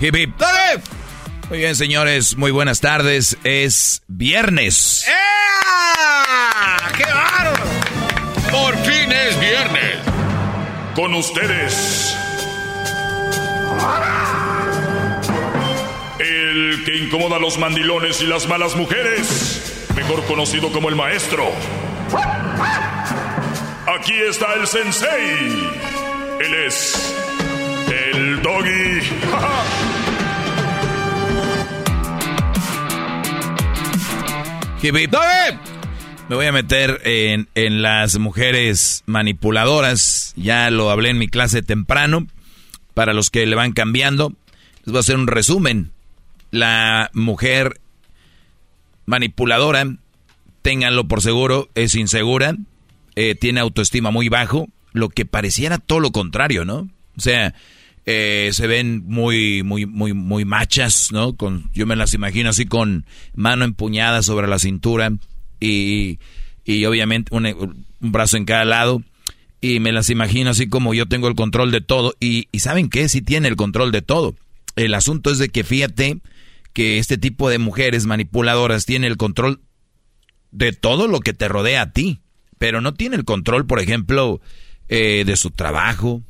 Hip, 0.00 0.16
hip. 0.16 0.32
Muy 1.48 1.58
bien, 1.58 1.76
señores, 1.76 2.36
muy 2.36 2.50
buenas 2.50 2.80
tardes. 2.80 3.38
Es 3.42 4.02
viernes. 4.06 5.06
¡Qué 6.96 7.04
bárbaro! 7.04 7.52
Por 8.50 8.76
fin 8.84 9.10
es 9.12 9.40
viernes. 9.40 9.96
Con 10.94 11.14
ustedes. 11.14 12.16
El 16.18 16.82
que 16.84 16.96
incomoda 16.96 17.36
a 17.36 17.40
los 17.40 17.58
mandilones 17.58 18.20
y 18.20 18.26
las 18.26 18.46
malas 18.46 18.76
mujeres. 18.76 19.86
Mejor 19.96 20.24
conocido 20.26 20.70
como 20.70 20.88
el 20.88 20.96
maestro. 20.96 21.50
Aquí 23.98 24.14
está 24.14 24.54
el 24.54 24.66
sensei. 24.66 25.70
Él 26.40 26.54
es 26.66 27.14
el 27.86 28.42
doggy. 28.42 29.00
Hip, 34.82 34.96
hip. 34.96 35.14
Me 36.28 36.36
voy 36.36 36.46
a 36.46 36.52
meter 36.52 37.00
en, 37.04 37.48
en 37.54 37.82
las 37.82 38.18
mujeres 38.18 39.02
manipuladoras. 39.06 40.34
Ya 40.36 40.70
lo 40.70 40.90
hablé 40.90 41.10
en 41.10 41.18
mi 41.18 41.28
clase 41.28 41.62
temprano. 41.62 42.26
Para 42.92 43.14
los 43.14 43.30
que 43.30 43.46
le 43.46 43.56
van 43.56 43.72
cambiando, 43.72 44.34
les 44.84 44.92
voy 44.92 44.96
a 44.96 45.00
hacer 45.00 45.16
un 45.16 45.26
resumen. 45.26 45.92
La 46.50 47.10
mujer 47.14 47.80
manipuladora, 49.06 49.86
ténganlo 50.60 51.08
por 51.08 51.22
seguro, 51.22 51.70
es 51.74 51.94
insegura, 51.94 52.54
eh, 53.16 53.34
tiene 53.34 53.60
autoestima 53.60 54.10
muy 54.10 54.28
bajo, 54.28 54.68
lo 54.92 55.08
que 55.08 55.26
pareciera 55.26 55.78
todo 55.78 56.00
lo 56.00 56.12
contrario, 56.12 56.64
¿no? 56.64 56.88
O 57.16 57.20
sea, 57.20 57.54
eh, 58.06 58.50
se 58.52 58.66
ven 58.66 59.02
muy, 59.06 59.62
muy, 59.62 59.86
muy, 59.86 60.12
muy 60.12 60.44
machas, 60.44 61.10
¿no? 61.12 61.36
Con, 61.36 61.70
yo 61.72 61.86
me 61.86 61.96
las 61.96 62.14
imagino 62.14 62.50
así 62.50 62.66
con 62.66 63.06
mano 63.34 63.64
empuñada 63.64 64.22
sobre 64.22 64.46
la 64.46 64.58
cintura 64.58 65.12
y, 65.60 66.18
y 66.64 66.84
obviamente 66.84 67.34
un, 67.34 67.86
brazo 68.00 68.36
en 68.36 68.44
cada 68.44 68.64
lado. 68.64 69.02
Y 69.60 69.80
me 69.80 69.92
las 69.92 70.10
imagino 70.10 70.50
así 70.50 70.68
como 70.68 70.92
yo 70.92 71.06
tengo 71.06 71.28
el 71.28 71.34
control 71.34 71.70
de 71.70 71.80
todo. 71.80 72.14
Y, 72.20 72.48
y 72.52 72.58
¿saben 72.58 72.90
qué? 72.90 73.08
Sí 73.08 73.22
tiene 73.22 73.48
el 73.48 73.56
control 73.56 73.92
de 73.92 74.02
todo. 74.02 74.34
El 74.76 74.92
asunto 74.92 75.30
es 75.30 75.38
de 75.38 75.48
que 75.48 75.64
fíjate 75.64 76.18
que 76.74 76.98
este 76.98 77.16
tipo 77.16 77.48
de 77.48 77.58
mujeres 77.58 78.04
manipuladoras 78.04 78.84
tiene 78.84 79.06
el 79.06 79.16
control 79.16 79.62
de 80.50 80.72
todo 80.72 81.08
lo 81.08 81.20
que 81.20 81.32
te 81.32 81.48
rodea 81.48 81.82
a 81.82 81.92
ti. 81.92 82.20
Pero 82.64 82.80
no 82.80 82.94
tiene 82.94 83.16
el 83.16 83.26
control, 83.26 83.66
por 83.66 83.78
ejemplo, 83.78 84.40
eh, 84.88 85.24
de 85.26 85.36
su 85.36 85.50
trabajo, 85.50 86.22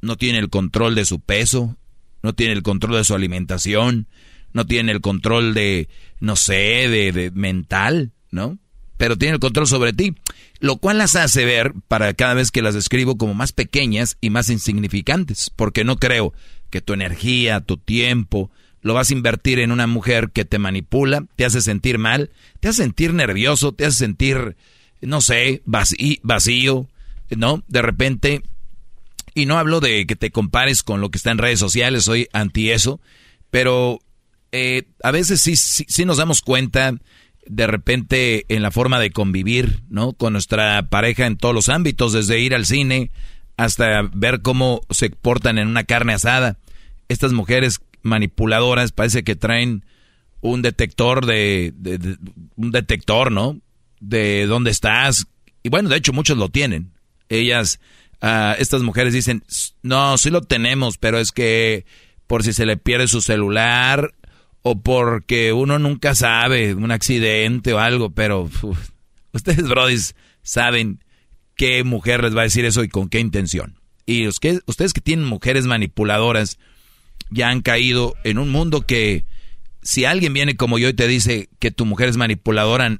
no 0.00 0.14
tiene 0.14 0.38
el 0.38 0.48
control 0.48 0.94
de 0.94 1.04
su 1.04 1.18
peso, 1.18 1.76
no 2.22 2.32
tiene 2.32 2.52
el 2.52 2.62
control 2.62 2.92
de 2.94 3.02
su 3.02 3.12
alimentación, 3.12 4.06
no 4.52 4.66
tiene 4.66 4.92
el 4.92 5.00
control 5.00 5.52
de, 5.52 5.88
no 6.20 6.36
sé, 6.36 6.54
de, 6.88 7.10
de, 7.10 7.32
mental, 7.32 8.12
¿no? 8.30 8.60
Pero 8.98 9.18
tiene 9.18 9.34
el 9.34 9.40
control 9.40 9.66
sobre 9.66 9.92
ti, 9.92 10.14
lo 10.60 10.76
cual 10.76 10.98
las 10.98 11.16
hace 11.16 11.44
ver, 11.44 11.74
para 11.88 12.14
cada 12.14 12.34
vez 12.34 12.52
que 12.52 12.62
las 12.62 12.74
describo, 12.74 13.18
como 13.18 13.34
más 13.34 13.50
pequeñas 13.50 14.16
y 14.20 14.30
más 14.30 14.48
insignificantes, 14.48 15.50
porque 15.50 15.82
no 15.82 15.96
creo 15.96 16.32
que 16.70 16.80
tu 16.80 16.92
energía, 16.92 17.62
tu 17.62 17.78
tiempo, 17.78 18.52
lo 18.80 18.94
vas 18.94 19.10
a 19.10 19.14
invertir 19.14 19.58
en 19.58 19.72
una 19.72 19.88
mujer 19.88 20.30
que 20.30 20.44
te 20.44 20.60
manipula, 20.60 21.24
te 21.34 21.44
hace 21.44 21.60
sentir 21.60 21.98
mal, 21.98 22.30
te 22.60 22.68
hace 22.68 22.84
sentir 22.84 23.12
nervioso, 23.12 23.72
te 23.72 23.86
hace 23.86 23.96
sentir, 23.96 24.56
no 25.00 25.20
sé, 25.20 25.62
vacío, 25.64 26.88
¿no? 27.30 27.62
De 27.68 27.82
repente 27.82 28.42
y 29.34 29.46
no 29.46 29.58
hablo 29.58 29.80
de 29.80 30.06
que 30.06 30.16
te 30.16 30.30
compares 30.30 30.82
con 30.82 31.00
lo 31.00 31.10
que 31.10 31.18
está 31.18 31.30
en 31.30 31.38
redes 31.38 31.58
sociales, 31.58 32.04
soy 32.04 32.28
anti 32.32 32.70
eso, 32.70 33.00
pero 33.50 34.00
eh, 34.52 34.84
a 35.02 35.10
veces 35.10 35.40
sí, 35.40 35.56
sí, 35.56 35.84
sí, 35.88 36.04
nos 36.04 36.16
damos 36.16 36.42
cuenta 36.42 36.94
de 37.46 37.66
repente 37.66 38.44
en 38.48 38.62
la 38.62 38.70
forma 38.70 38.98
de 38.98 39.10
convivir, 39.10 39.82
¿no? 39.88 40.12
Con 40.12 40.32
nuestra 40.32 40.88
pareja 40.88 41.26
en 41.26 41.36
todos 41.36 41.54
los 41.54 41.68
ámbitos, 41.68 42.12
desde 42.12 42.40
ir 42.40 42.54
al 42.54 42.66
cine 42.66 43.10
hasta 43.56 44.02
ver 44.14 44.42
cómo 44.42 44.80
se 44.90 45.10
portan 45.10 45.58
en 45.58 45.68
una 45.68 45.84
carne 45.84 46.14
asada. 46.14 46.58
Estas 47.08 47.32
mujeres 47.32 47.80
manipuladoras 48.02 48.92
parece 48.92 49.24
que 49.24 49.36
traen 49.36 49.84
un 50.40 50.62
detector 50.62 51.26
de, 51.26 51.72
de, 51.76 51.98
de 51.98 52.16
un 52.56 52.70
detector, 52.70 53.30
¿no? 53.30 53.60
De 54.00 54.46
dónde 54.46 54.70
estás. 54.70 55.26
Y 55.62 55.68
bueno, 55.68 55.88
de 55.88 55.96
hecho 55.96 56.12
muchos 56.12 56.36
lo 56.36 56.48
tienen. 56.48 56.92
Ellas 57.28 57.78
uh, 58.22 58.54
estas 58.58 58.82
mujeres 58.82 59.12
dicen, 59.12 59.44
no, 59.82 60.18
sí 60.18 60.30
lo 60.30 60.40
tenemos, 60.42 60.98
pero 60.98 61.18
es 61.18 61.32
que 61.32 61.84
por 62.26 62.44
si 62.44 62.52
se 62.52 62.66
le 62.66 62.76
pierde 62.76 63.08
su 63.08 63.20
celular 63.20 64.14
o 64.62 64.80
porque 64.80 65.52
uno 65.52 65.78
nunca 65.78 66.14
sabe, 66.14 66.74
un 66.74 66.90
accidente 66.90 67.72
o 67.72 67.78
algo, 67.78 68.10
pero 68.10 68.48
ustedes, 69.32 69.68
brodis, 69.68 70.14
saben 70.42 71.02
qué 71.56 71.82
mujer 71.84 72.22
les 72.22 72.36
va 72.36 72.42
a 72.42 72.44
decir 72.44 72.64
eso 72.64 72.84
y 72.84 72.88
con 72.88 73.08
qué 73.08 73.20
intención. 73.20 73.76
Y 74.06 74.24
los 74.24 74.40
que, 74.40 74.60
ustedes 74.66 74.92
que 74.92 75.00
tienen 75.00 75.26
mujeres 75.26 75.66
manipuladoras 75.66 76.58
ya 77.30 77.48
han 77.48 77.62
caído 77.62 78.14
en 78.24 78.38
un 78.38 78.50
mundo 78.50 78.82
que 78.82 79.24
si 79.82 80.04
alguien 80.04 80.32
viene 80.32 80.56
como 80.56 80.78
yo 80.78 80.88
y 80.88 80.94
te 80.94 81.06
dice 81.06 81.48
que 81.58 81.70
tu 81.70 81.86
mujer 81.86 82.08
es 82.08 82.16
manipuladora, 82.16 82.98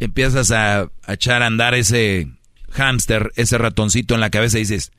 empiezas 0.00 0.50
a, 0.50 0.90
echar 1.06 1.42
a 1.42 1.46
andar 1.46 1.74
ese 1.74 2.28
hámster, 2.70 3.32
ese 3.36 3.58
ratoncito 3.58 4.14
en 4.14 4.20
la 4.20 4.30
cabeza 4.30 4.58
y 4.58 4.62
dices, 4.62 4.92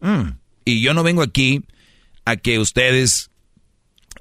mm. 0.00 0.30
y 0.64 0.80
yo 0.80 0.94
no 0.94 1.02
vengo 1.02 1.22
aquí 1.22 1.64
a 2.24 2.36
que 2.36 2.58
ustedes, 2.58 3.30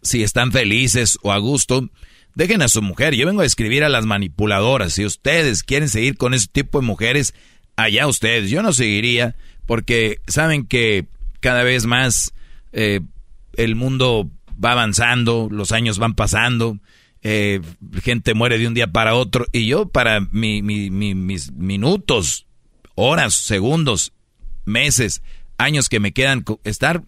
si 0.02 0.24
están 0.24 0.52
felices 0.52 1.18
o 1.24 1.32
a 1.34 1.38
gusto, 1.38 1.90
dejen 2.36 2.62
a 2.62 2.70
su 2.70 2.82
mujer. 2.82 3.16
Yo 3.16 3.26
vengo 3.26 3.42
a 3.42 3.46
escribir 3.46 3.84
a 3.84 3.90
las 3.90 4.06
manipuladoras. 4.06 4.94
Si 4.94 5.04
ustedes 5.04 5.64
quieren 5.64 5.90
seguir 5.90 6.18
con 6.18 6.34
ese 6.34 6.48
tipo 6.48 6.80
de 6.80 6.86
mujeres, 6.86 7.34
allá 7.76 8.08
ustedes. 8.08 8.50
Yo 8.50 8.62
no 8.62 8.74
seguiría 8.74 9.36
porque 9.66 10.20
saben 10.28 10.66
que 10.66 11.08
cada 11.40 11.64
vez 11.64 11.86
más 11.86 12.34
eh, 12.74 13.02
el 13.54 13.76
mundo 13.76 14.30
va 14.64 14.74
avanzando, 14.74 15.48
los 15.52 15.72
años 15.72 16.00
van 16.00 16.14
pasando. 16.14 16.78
Eh, 17.30 17.60
gente 18.02 18.34
muere 18.34 18.58
de 18.58 18.68
un 18.68 18.74
día 18.74 18.88
para 18.88 19.14
otro 19.14 19.48
y 19.52 19.68
yo 19.68 19.90
para 19.90 20.22
mi, 20.22 20.62
mi, 20.62 20.90
mi, 20.90 21.14
mis 21.14 21.52
minutos 21.52 22.48
horas, 22.96 23.34
segundos, 23.34 24.14
meses, 24.64 25.22
años 25.58 25.90
que 25.90 26.00
me 26.00 26.14
quedan 26.14 26.46
estar 26.64 27.04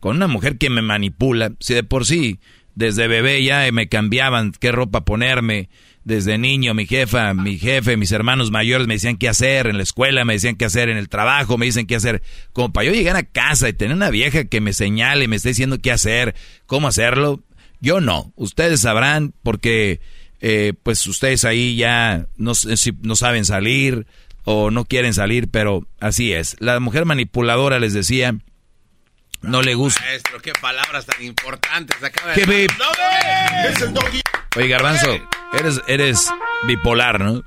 con 0.00 0.16
una 0.16 0.26
mujer 0.26 0.58
que 0.58 0.68
me 0.68 0.82
manipula, 0.82 1.52
si 1.60 1.74
de 1.74 1.84
por 1.84 2.06
sí 2.06 2.40
Desde 2.74 3.06
bebé 3.06 3.44
ya 3.44 3.70
me 3.70 3.88
cambiaban 3.88 4.50
qué 4.50 4.72
ropa 4.72 5.04
ponerme. 5.04 5.68
Desde 6.02 6.38
niño 6.38 6.74
mi 6.74 6.86
jefa, 6.86 7.32
mi 7.32 7.56
jefe, 7.56 7.96
mis 7.96 8.10
hermanos 8.10 8.50
mayores 8.50 8.88
me 8.88 8.94
decían 8.94 9.16
qué 9.16 9.28
hacer 9.28 9.68
en 9.68 9.76
la 9.76 9.84
escuela, 9.84 10.24
me 10.24 10.32
decían 10.32 10.56
qué 10.56 10.64
hacer 10.64 10.88
en 10.88 10.96
el 10.96 11.08
trabajo, 11.08 11.56
me 11.56 11.66
dicen 11.66 11.86
qué 11.86 11.94
hacer. 11.94 12.20
Como 12.52 12.72
para 12.72 12.86
yo 12.86 12.92
llegar 12.92 13.14
a 13.14 13.22
casa 13.22 13.68
y 13.68 13.74
tener 13.74 13.96
una 13.96 14.10
vieja 14.10 14.46
que 14.46 14.60
me 14.60 14.72
señale, 14.72 15.28
me 15.28 15.36
esté 15.36 15.50
diciendo 15.50 15.78
qué 15.78 15.92
hacer, 15.92 16.34
cómo 16.66 16.88
hacerlo, 16.88 17.44
yo 17.80 18.00
no. 18.00 18.32
Ustedes 18.36 18.80
sabrán 18.80 19.34
porque 19.42 20.00
eh, 20.40 20.74
pues 20.82 21.06
ustedes 21.06 21.44
ahí 21.44 21.76
ya 21.76 22.26
no, 22.36 22.52
no 23.02 23.16
saben 23.16 23.44
salir 23.44 24.06
o 24.44 24.70
no 24.70 24.84
quieren 24.84 25.14
salir, 25.14 25.48
pero 25.50 25.86
así 26.00 26.32
es. 26.32 26.56
La 26.60 26.78
mujer 26.80 27.04
manipuladora 27.04 27.78
les 27.78 27.92
decía 27.92 28.34
no 29.42 29.62
le 29.62 29.74
gusta. 29.74 30.00
Maestro, 30.00 30.40
qué 30.40 30.52
palabras 30.60 31.06
tan 31.06 31.22
importantes 31.22 32.02
acaba 32.02 32.32
de... 32.32 32.42
¿Qué 32.42 32.66
Oye, 34.56 34.68
Garbanzo, 34.68 35.18
eres, 35.58 35.80
eres 35.86 36.32
bipolar, 36.66 37.20
¿no? 37.20 37.44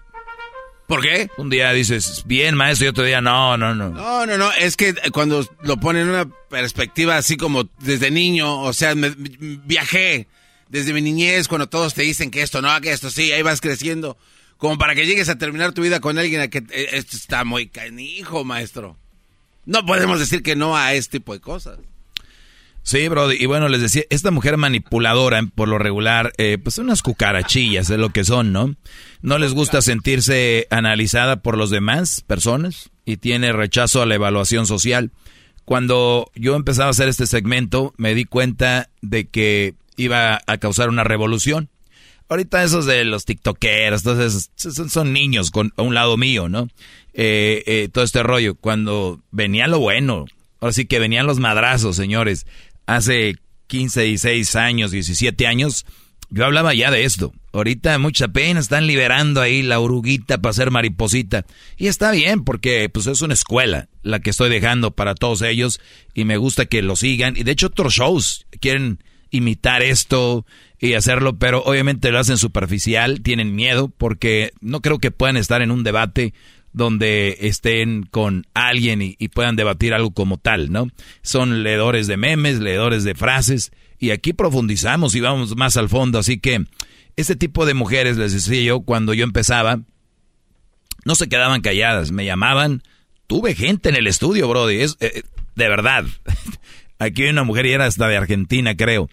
¿Por 0.90 1.04
qué? 1.04 1.30
Un 1.38 1.52
día 1.52 1.72
dices, 1.72 2.24
bien, 2.26 2.56
maestro, 2.56 2.88
y 2.88 2.90
otro 2.90 3.04
día, 3.04 3.22
no, 3.22 3.56
no, 3.58 3.76
no. 3.76 3.90
No, 3.90 4.26
no, 4.26 4.40
no, 4.40 4.52
es 4.54 4.76
que 4.76 4.96
cuando 5.12 5.48
lo 5.62 5.78
ponen 5.78 6.02
en 6.02 6.10
una 6.10 6.28
perspectiva 6.50 7.16
así 7.16 7.38
como 7.38 7.70
desde 7.78 8.10
niño, 8.10 8.60
o 8.62 8.74
sea, 8.74 8.96
me, 8.96 9.12
viajé 9.16 10.26
desde 10.68 10.92
mi 10.92 11.04
niñez 11.04 11.48
cuando 11.48 11.70
todos 11.70 11.94
te 11.94 12.02
dicen 12.02 12.32
que 12.32 12.42
esto 12.42 12.64
no, 12.64 12.82
que 12.82 12.92
esto 12.92 13.12
sí, 13.12 13.32
ahí 13.32 13.44
vas 13.44 13.62
creciendo, 13.62 14.18
como 14.58 14.80
para 14.80 14.96
que 14.96 15.06
llegues 15.06 15.30
a 15.30 15.38
terminar 15.38 15.74
tu 15.74 15.84
vida 15.84 16.00
con 16.00 16.18
alguien 16.18 16.42
a 16.42 16.48
que 16.48 16.64
eh, 16.72 16.90
esto 16.94 17.16
está 17.18 17.44
muy 17.44 17.68
canijo, 17.68 18.44
maestro. 18.44 18.98
No 19.66 19.86
podemos 19.86 20.18
decir 20.18 20.42
que 20.42 20.56
no 20.56 20.76
a 20.76 20.96
este 20.96 21.20
tipo 21.20 21.34
de 21.34 21.40
cosas. 21.40 21.78
Sí, 22.84 23.08
Brody. 23.08 23.38
Y 23.40 23.46
bueno, 23.46 23.70
les 23.70 23.82
decía, 23.82 24.04
esta 24.10 24.32
mujer 24.32 24.58
manipuladora, 24.58 25.42
por 25.54 25.68
lo 25.68 25.78
regular, 25.78 26.34
eh, 26.38 26.58
pues 26.62 26.78
unas 26.78 27.02
cucarachillas 27.02 27.90
es 27.90 28.00
lo 28.00 28.10
que 28.10 28.24
son, 28.24 28.52
¿no? 28.52 28.76
No 29.22 29.38
les 29.38 29.54
gusta 29.54 29.82
sentirse 29.82 30.68
analizada 30.70 31.42
por 31.42 31.58
los 31.58 31.70
demás 31.70 32.22
personas 32.22 32.90
y 33.06 33.18
tiene 33.18 33.52
rechazo 33.52 34.02
a 34.02 34.06
la 34.06 34.16
evaluación 34.16 34.66
social. 34.66 35.12
Cuando 35.66 36.32
yo 36.36 36.56
empezaba 36.56 36.88
a 36.88 36.92
hacer 36.92 37.10
este 37.10 37.28
segmento, 37.28 37.94
me 37.98 38.16
di 38.16 38.26
cuenta 38.26 38.90
de 39.02 39.28
que 39.28 39.76
iba 39.98 40.42
a 40.48 40.58
causar 40.58 40.90
una 40.90 41.04
revolución. 41.04 41.70
Ahorita 42.28 42.64
esos 42.64 42.86
de 42.86 43.04
los 43.06 43.26
tiktokeros, 43.26 44.02
entonces 44.06 44.52
son, 44.56 45.14
niños 45.14 45.52
con, 45.52 45.74
a 45.78 45.82
un 45.82 45.94
lado 45.94 46.16
mío, 46.16 46.48
¿no? 46.48 46.70
Eh, 47.14 47.64
eh, 47.66 47.90
todo 47.92 48.04
este 48.04 48.24
rollo. 48.24 48.56
Cuando 48.56 49.22
venía 49.32 49.68
lo 49.68 49.80
bueno, 49.80 50.26
ahora 50.60 50.74
sí 50.74 50.86
que 50.86 51.00
venían 51.00 51.28
los 51.28 51.40
madrazos, 51.40 51.96
señores 51.96 52.46
hace 52.96 53.36
15, 53.68 54.02
16 54.02 54.56
años, 54.56 54.92
17 54.92 55.48
años, 55.48 55.86
yo 56.30 56.46
hablaba 56.46 56.74
ya 56.74 56.92
de 56.92 57.06
esto. 57.06 57.34
Ahorita 57.54 57.98
mucha 57.98 58.28
pena, 58.28 58.60
están 58.60 58.88
liberando 58.88 59.42
ahí 59.42 59.64
la 59.64 59.80
oruguita 59.80 60.40
para 60.40 60.54
ser 60.54 60.72
mariposita. 60.72 61.46
Y 61.78 61.88
está 61.88 62.12
bien, 62.12 62.44
porque 62.44 62.90
pues 62.90 63.08
es 63.08 63.22
una 63.22 63.34
escuela 63.34 63.90
la 64.04 64.20
que 64.20 64.30
estoy 64.32 64.50
dejando 64.50 64.92
para 64.92 65.16
todos 65.16 65.42
ellos 65.42 65.80
y 66.14 66.26
me 66.26 66.38
gusta 66.38 66.66
que 66.66 66.82
lo 66.82 66.96
sigan. 66.96 67.36
Y 67.38 67.44
de 67.44 67.52
hecho 67.52 67.68
otros 67.68 67.94
shows 67.94 68.46
quieren 68.60 69.04
imitar 69.32 69.84
esto 69.84 70.46
y 70.80 70.94
hacerlo, 70.94 71.38
pero 71.38 71.64
obviamente 71.64 72.12
lo 72.12 72.20
hacen 72.20 72.38
superficial, 72.38 73.22
tienen 73.22 73.56
miedo 73.56 73.90
porque 73.90 74.52
no 74.62 74.82
creo 74.82 75.00
que 75.00 75.12
puedan 75.12 75.38
estar 75.38 75.62
en 75.62 75.72
un 75.72 75.84
debate 75.84 76.34
donde 76.74 77.38
estén 77.42 78.04
con 78.04 78.46
alguien 78.54 79.02
y, 79.02 79.16
puedan 79.30 79.56
debatir 79.56 79.94
algo 79.94 80.12
como 80.12 80.38
tal, 80.38 80.72
¿no? 80.72 80.88
Son 81.22 81.64
leedores 81.64 82.08
de 82.08 82.18
memes, 82.18 82.60
leedores 82.60 83.04
de 83.04 83.16
frases, 83.16 83.72
y 83.98 84.12
aquí 84.12 84.34
profundizamos 84.34 85.16
y 85.16 85.20
vamos 85.20 85.56
más 85.56 85.78
al 85.78 85.90
fondo, 85.90 86.20
así 86.20 86.40
que 86.40 86.66
este 87.16 87.36
tipo 87.36 87.66
de 87.66 87.74
mujeres, 87.74 88.18
les 88.18 88.34
decía 88.34 88.62
yo, 88.62 88.82
cuando 88.82 89.14
yo 89.14 89.24
empezaba, 89.24 89.82
no 91.06 91.16
se 91.16 91.28
quedaban 91.28 91.62
calladas, 91.62 92.12
me 92.12 92.26
llamaban, 92.26 92.84
tuve 93.28 93.56
gente 93.56 93.90
en 93.90 93.96
el 93.96 94.08
estudio, 94.08 94.48
Brody, 94.48 94.82
es 94.82 94.98
eh, 95.00 95.24
de 95.56 95.70
verdad. 95.70 96.06
Aquí 97.00 97.24
hay 97.24 97.30
una 97.30 97.44
mujer 97.44 97.66
y 97.66 97.72
era 97.72 97.86
hasta 97.86 98.08
de 98.08 98.18
Argentina, 98.18 98.76
creo. 98.76 99.10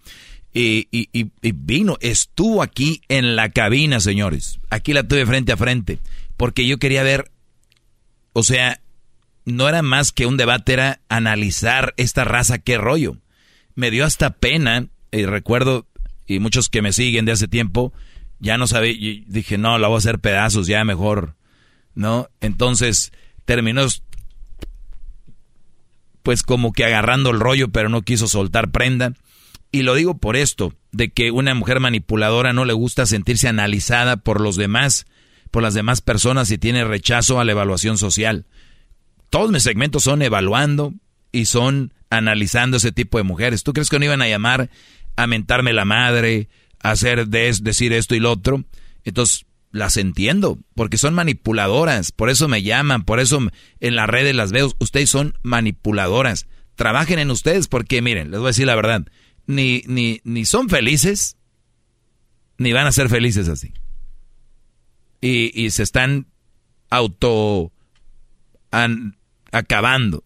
Y, 0.53 0.87
y, 0.91 1.09
y, 1.13 1.51
vino, 1.53 1.97
estuvo 2.01 2.63
aquí 2.63 3.01
en 3.09 3.35
la 3.35 3.49
cabina, 3.49 3.99
señores. 3.99 4.59
Aquí 4.69 4.91
la 4.91 5.07
tuve 5.07 5.25
frente 5.25 5.51
a 5.51 5.57
frente. 5.57 5.99
Porque 6.35 6.65
yo 6.65 6.79
quería 6.79 7.03
ver 7.03 7.31
o 8.37 8.43
sea, 8.43 8.81
no 9.45 9.67
era 9.67 9.81
más 9.81 10.11
que 10.11 10.27
un 10.27 10.37
debate, 10.37 10.73
era 10.73 11.01
analizar 11.09 11.95
esta 11.97 12.23
raza, 12.23 12.59
qué 12.59 12.77
rollo. 12.77 13.17
Me 13.73 13.89
dio 13.89 14.05
hasta 14.05 14.29
pena, 14.29 14.89
y 15.11 15.25
recuerdo, 15.25 15.87
y 16.27 16.37
muchos 16.37 16.69
que 16.69 16.83
me 16.83 16.93
siguen 16.93 17.25
de 17.25 17.31
hace 17.31 17.47
tiempo, 17.47 17.93
ya 18.37 18.59
no 18.59 18.67
sabía, 18.67 19.23
dije, 19.25 19.57
no, 19.57 19.79
la 19.79 19.87
voy 19.87 19.95
a 19.95 19.97
hacer 19.97 20.19
pedazos, 20.19 20.67
ya 20.67 20.83
mejor, 20.83 21.35
¿no? 21.95 22.29
Entonces, 22.39 23.11
terminó, 23.45 23.87
pues 26.21 26.43
como 26.43 26.73
que 26.73 26.85
agarrando 26.85 27.31
el 27.31 27.39
rollo, 27.39 27.69
pero 27.69 27.89
no 27.89 28.03
quiso 28.03 28.27
soltar 28.27 28.69
prenda. 28.69 29.13
Y 29.71 29.81
lo 29.81 29.95
digo 29.95 30.19
por 30.19 30.35
esto, 30.35 30.75
de 30.91 31.09
que 31.09 31.31
una 31.31 31.55
mujer 31.55 31.79
manipuladora 31.79 32.53
no 32.53 32.65
le 32.65 32.73
gusta 32.73 33.07
sentirse 33.07 33.47
analizada 33.47 34.15
por 34.17 34.41
los 34.41 34.57
demás 34.57 35.07
por 35.51 35.63
las 35.63 35.73
demás 35.73 36.01
personas 36.01 36.51
y 36.51 36.57
tiene 36.57 36.83
rechazo 36.83 37.39
a 37.39 37.45
la 37.45 37.51
evaluación 37.51 37.97
social. 37.97 38.45
Todos 39.29 39.51
mis 39.51 39.63
segmentos 39.63 40.03
son 40.03 40.21
evaluando 40.21 40.93
y 41.31 41.45
son 41.45 41.93
analizando 42.09 42.77
ese 42.77 42.91
tipo 42.91 43.17
de 43.17 43.23
mujeres. 43.23 43.63
¿Tú 43.63 43.73
crees 43.73 43.89
que 43.89 43.99
no 43.99 44.05
iban 44.05 44.21
a 44.21 44.27
llamar 44.27 44.69
a 45.15 45.27
mentarme 45.27 45.73
la 45.73 45.85
madre, 45.85 46.49
a 46.81 46.91
hacer 46.91 47.27
decir 47.27 47.93
esto 47.93 48.15
y 48.15 48.19
lo 48.19 48.31
otro? 48.31 48.63
Entonces, 49.03 49.45
las 49.71 49.97
entiendo, 49.97 50.57
porque 50.75 50.97
son 50.97 51.13
manipuladoras, 51.13 52.11
por 52.11 52.29
eso 52.29 52.47
me 52.47 52.63
llaman, 52.63 53.03
por 53.03 53.19
eso 53.19 53.39
en 53.79 53.95
las 53.95 54.07
redes 54.07 54.35
las 54.35 54.51
veo. 54.51 54.71
Ustedes 54.79 55.09
son 55.09 55.37
manipuladoras. 55.43 56.47
Trabajen 56.75 57.19
en 57.19 57.31
ustedes 57.31 57.67
porque, 57.67 58.01
miren, 58.01 58.31
les 58.31 58.39
voy 58.39 58.47
a 58.47 58.49
decir 58.49 58.67
la 58.67 58.75
verdad, 58.75 59.05
ni, 59.45 59.83
ni, 59.87 60.21
ni 60.23 60.45
son 60.45 60.69
felices, 60.69 61.37
ni 62.57 62.71
van 62.71 62.87
a 62.87 62.91
ser 62.91 63.09
felices 63.09 63.49
así 63.49 63.73
y, 65.21 65.69
se 65.71 65.83
están 65.83 66.27
auto 66.89 67.71
acabando. 69.51 70.23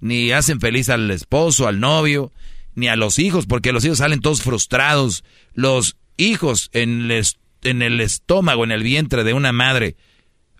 Ni 0.00 0.32
hacen 0.32 0.60
feliz 0.60 0.88
al 0.88 1.10
esposo, 1.10 1.66
al 1.66 1.80
novio, 1.80 2.32
ni 2.74 2.88
a 2.88 2.96
los 2.96 3.18
hijos, 3.18 3.46
porque 3.46 3.72
los 3.72 3.84
hijos 3.84 3.98
salen 3.98 4.20
todos 4.20 4.42
frustrados. 4.42 5.24
Los 5.54 5.96
hijos 6.16 6.70
en 6.72 7.10
el, 7.10 7.26
en 7.62 7.82
el 7.82 8.00
estómago, 8.00 8.64
en 8.64 8.72
el 8.72 8.82
vientre 8.82 9.24
de 9.24 9.32
una 9.32 9.52
madre 9.52 9.96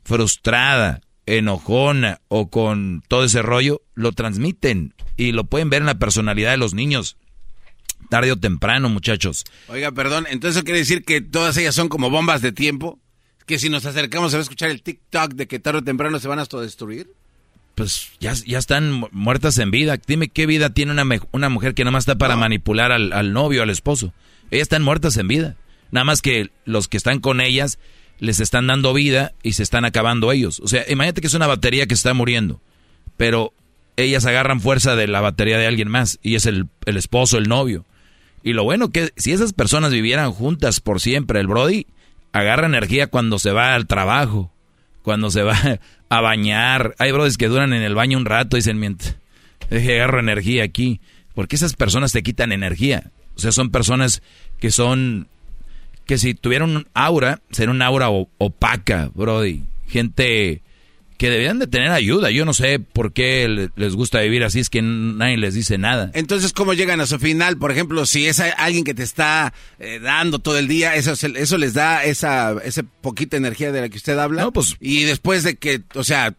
frustrada, 0.05 1.01
enojona 1.27 2.21
o 2.29 2.49
con 2.49 3.03
todo 3.09 3.25
ese 3.25 3.43
rollo, 3.43 3.83
lo 3.95 4.13
transmiten 4.13 4.95
y 5.17 5.33
lo 5.33 5.45
pueden 5.45 5.71
ver 5.71 5.83
en 5.83 5.87
la 5.87 5.99
personalidad 5.99 6.53
de 6.53 6.57
los 6.57 6.75
niños. 6.75 7.17
Tarde 8.09 8.31
o 8.31 8.37
temprano, 8.37 8.89
muchachos. 8.89 9.45
Oiga, 9.69 9.91
perdón, 9.91 10.27
entonces 10.31 10.63
quiere 10.63 10.79
decir 10.79 11.03
que 11.05 11.21
todas 11.21 11.57
ellas 11.57 11.75
son 11.75 11.89
como 11.89 12.09
bombas 12.09 12.41
de 12.41 12.53
tiempo 12.53 13.01
que 13.47 13.59
si 13.59 13.69
nos 13.69 13.87
acercamos 13.87 14.35
a 14.35 14.39
escuchar 14.39 14.71
el 14.71 14.83
TikTok 14.83 15.35
de 15.35 15.47
que 15.47 15.59
tarde 15.59 15.79
o 15.79 15.85
temprano 15.85 16.19
se 16.19 16.29
van 16.29 16.39
a 16.39 16.43
autodestruir? 16.43 17.11
Pues 17.75 18.11
ya, 18.21 18.33
ya 18.33 18.59
están 18.59 19.05
muertas 19.13 19.59
en 19.59 19.71
vida. 19.71 19.99
Dime 20.05 20.29
qué 20.29 20.47
vida 20.47 20.71
tiene 20.71 20.93
una, 20.93 21.05
una 21.33 21.49
mujer 21.49 21.75
que 21.75 21.85
nada 21.85 21.93
más 21.93 22.03
está 22.03 22.17
para 22.17 22.37
manipular 22.37 22.91
al, 22.91 23.13
al 23.13 23.33
novio, 23.33 23.63
al 23.63 23.71
esposo. 23.71 24.13
Ellas 24.51 24.63
están 24.63 24.83
muertas 24.83 25.17
en 25.17 25.29
vida. 25.29 25.57
Nada 25.91 26.05
más 26.05 26.23
que 26.23 26.51
los 26.65 26.89
que 26.89 26.97
están 26.97 27.21
con 27.21 27.41
ellas 27.41 27.79
les 28.19 28.41
están 28.41 28.67
dando 28.67 28.95
vida 28.95 29.33
y 29.43 29.53
se 29.53 29.63
están 29.63 29.85
acabando 29.85 30.33
ellos. 30.33 30.61
O 30.61 30.69
sea, 30.69 30.85
imagínate 30.89 31.21
que 31.21 31.27
es 31.27 31.35
una 31.35 31.47
batería 31.47 31.87
que 31.87 31.95
está 31.95 32.15
muriendo, 32.15 32.61
pero 33.17 33.53
ellas 33.97 34.27
agarran 34.27 34.61
fuerza 34.61 34.97
de 34.97 35.07
la 35.07 35.21
batería 35.21 35.59
de 35.59 35.67
alguien 35.67 35.89
más 35.89 36.19
y 36.23 36.35
es 36.35 36.47
el, 36.47 36.69
el 36.87 36.97
esposo, 36.97 37.39
el 37.39 37.49
novio. 37.49 37.85
Y 38.43 38.53
lo 38.53 38.65
bueno 38.65 38.91
que 38.91 39.11
si 39.17 39.33
esas 39.33 39.53
personas 39.53 39.93
vivieran 39.93 40.33
juntas 40.33 40.81
por 40.81 41.01
siempre, 41.01 41.41
el 41.41 41.47
Brody, 41.47 41.87
agarra 42.39 42.67
energía 42.67 43.07
cuando 43.07 43.39
se 43.39 43.53
va 43.53 43.75
al 43.75 43.87
trabajo, 43.87 44.53
cuando 45.03 45.31
se 45.31 45.43
va 45.43 45.57
a 46.09 46.21
bañar. 46.21 46.95
Hay 46.99 47.13
brothers 47.13 47.37
que 47.37 47.49
duran 47.49 47.73
en 47.73 47.83
el 47.83 47.95
baño 47.95 48.19
un 48.19 48.25
rato 48.25 48.57
y 48.57 48.61
dicen, 48.61 48.79
mientras, 48.79 49.17
agarro 49.71 50.21
energía 50.21 50.65
aquí. 50.65 51.01
Porque 51.35 51.57
esas 51.57 51.75
personas 51.75 52.13
te 52.13 52.23
quitan 52.23 52.53
energía. 52.53 53.11
O 53.37 53.41
sea, 53.41 53.53
son 53.53 53.71
personas 53.71 54.23
que 54.59 54.71
son, 54.71 55.29
que 56.07 56.17
si 56.17 56.35
tuvieran 56.35 56.75
un 56.75 56.89
aura, 56.95 57.41
sería 57.51 57.73
un 57.73 57.83
aura 57.83 58.09
opaca, 58.09 59.11
brody. 59.15 59.65
Gente 59.87 60.63
que 61.17 61.31
deberían 61.31 61.59
de 61.59 61.67
tener 61.67 61.91
ayuda. 61.91 62.31
Yo 62.31 62.45
no 62.45 62.53
sé 62.53 62.79
por 62.79 63.13
qué 63.13 63.71
les 63.75 63.95
gusta 63.95 64.21
vivir 64.21 64.45
así, 64.45 64.61
es 64.61 64.71
que 64.71 64.83
nadie 64.83 65.37
les 65.37 65.55
dice 65.55 65.79
nada. 65.79 66.11
Entonces, 66.15 66.53
¿cómo 66.53 66.75
llegan 66.75 67.01
a 67.01 67.07
su 67.07 67.19
final? 67.19 67.57
Por 67.59 67.71
ejemplo, 67.73 68.07
si 68.07 68.27
es 68.27 68.41
alguien 68.41 68.85
que 68.85 68.95
te 68.95 69.03
está 69.03 69.53
eh, 69.79 69.99
dando 70.03 70.39
todo 70.39 70.59
el 70.59 70.69
día, 70.69 70.95
eso, 70.95 71.13
eso 71.13 71.59
les 71.59 71.75
da 71.75 72.05
esa, 72.05 72.55
esa 72.65 72.83
poquita 73.01 73.37
energía 73.37 73.73
de 73.73 73.81
la 73.81 73.89
que 73.89 73.97
usted 73.97 74.19
habla. 74.19 74.43
No, 74.43 74.53
pues... 74.53 74.77
Y 74.81 75.05
después 75.05 75.43
de 75.43 75.57
que, 75.57 75.83
o 75.95 76.05
sea, 76.05 76.35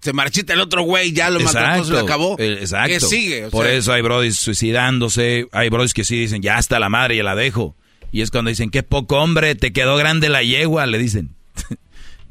se 0.00 0.12
marchita 0.12 0.52
el 0.52 0.60
otro 0.60 0.82
güey, 0.82 1.12
ya 1.12 1.30
lo 1.30 1.40
mató, 1.40 1.84
se 1.84 1.92
lo 1.92 2.00
acabó. 2.00 2.36
Eh, 2.38 2.58
exacto. 2.60 2.92
¿Qué 2.92 3.00
sigue? 3.00 3.48
Por 3.50 3.66
eso 3.66 3.92
hay 3.92 4.02
brodis 4.02 4.36
suicidándose, 4.36 5.46
hay 5.52 5.68
brodis 5.68 5.94
que 5.94 6.04
sí 6.04 6.18
dicen, 6.18 6.42
ya 6.42 6.58
está 6.58 6.78
la 6.78 6.88
madre, 6.88 7.16
ya 7.16 7.22
la 7.22 7.36
dejo. 7.36 7.76
Y 8.10 8.20
es 8.20 8.30
cuando 8.30 8.50
dicen, 8.50 8.70
qué 8.70 8.82
poco 8.82 9.16
hombre, 9.16 9.54
te 9.54 9.72
quedó 9.72 9.96
grande 9.96 10.28
la 10.28 10.42
yegua, 10.42 10.86
le 10.86 10.98
dicen. 10.98 11.30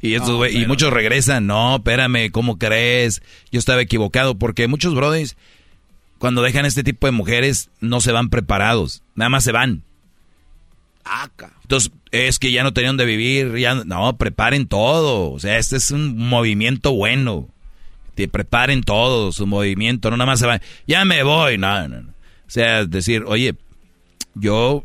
Y, 0.02 0.14
estos 0.14 0.52
y 0.52 0.66
muchos 0.66 0.92
regresan, 0.92 1.46
no, 1.46 1.76
espérame, 1.76 2.30
¿cómo 2.32 2.58
crees? 2.58 3.22
Yo 3.52 3.60
estaba 3.60 3.80
equivocado, 3.80 4.36
porque 4.36 4.66
muchos 4.66 4.94
brodis, 4.94 5.36
cuando 6.18 6.42
dejan 6.42 6.66
este 6.66 6.82
tipo 6.82 7.06
de 7.06 7.12
mujeres, 7.12 7.70
no 7.80 8.00
se 8.00 8.10
van 8.10 8.28
preparados, 8.28 9.02
nada 9.14 9.28
más 9.28 9.44
se 9.44 9.52
van. 9.52 9.84
Entonces, 11.62 11.92
es 12.10 12.38
que 12.38 12.52
ya 12.52 12.64
no 12.64 12.72
tenían 12.72 12.96
de 12.96 13.04
vivir, 13.04 13.56
ya 13.56 13.76
no, 13.76 14.16
preparen 14.16 14.66
todo. 14.66 15.30
O 15.30 15.38
sea, 15.38 15.58
este 15.58 15.76
es 15.76 15.90
un 15.90 16.16
movimiento 16.16 16.92
bueno. 16.92 17.48
Te 18.14 18.28
preparen 18.28 18.82
todo 18.82 19.32
su 19.32 19.46
movimiento, 19.46 20.10
no 20.10 20.16
nada 20.16 20.30
más 20.30 20.40
se 20.40 20.46
va, 20.46 20.60
ya 20.86 21.04
me 21.04 21.22
voy, 21.22 21.58
no, 21.58 21.88
no, 21.88 22.02
no. 22.02 22.10
O 22.10 22.50
sea, 22.50 22.84
decir, 22.84 23.24
oye, 23.26 23.54
yo 24.34 24.84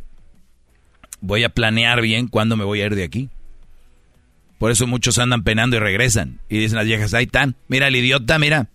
voy 1.19 1.43
a 1.43 1.49
planear 1.49 2.01
bien 2.01 2.27
cuándo 2.27 2.55
me 2.55 2.63
voy 2.63 2.81
a 2.81 2.85
ir 2.85 2.95
de 2.95 3.03
aquí. 3.03 3.29
Por 4.57 4.71
eso 4.71 4.87
muchos 4.87 5.19
andan 5.19 5.43
penando 5.43 5.77
y 5.77 5.79
regresan. 5.79 6.39
Y 6.49 6.57
dicen 6.57 6.77
las 6.77 6.85
viejas, 6.85 7.13
ahí 7.13 7.25
están, 7.25 7.55
mira 7.67 7.87
el 7.87 7.95
idiota, 7.95 8.39
mira, 8.39 8.69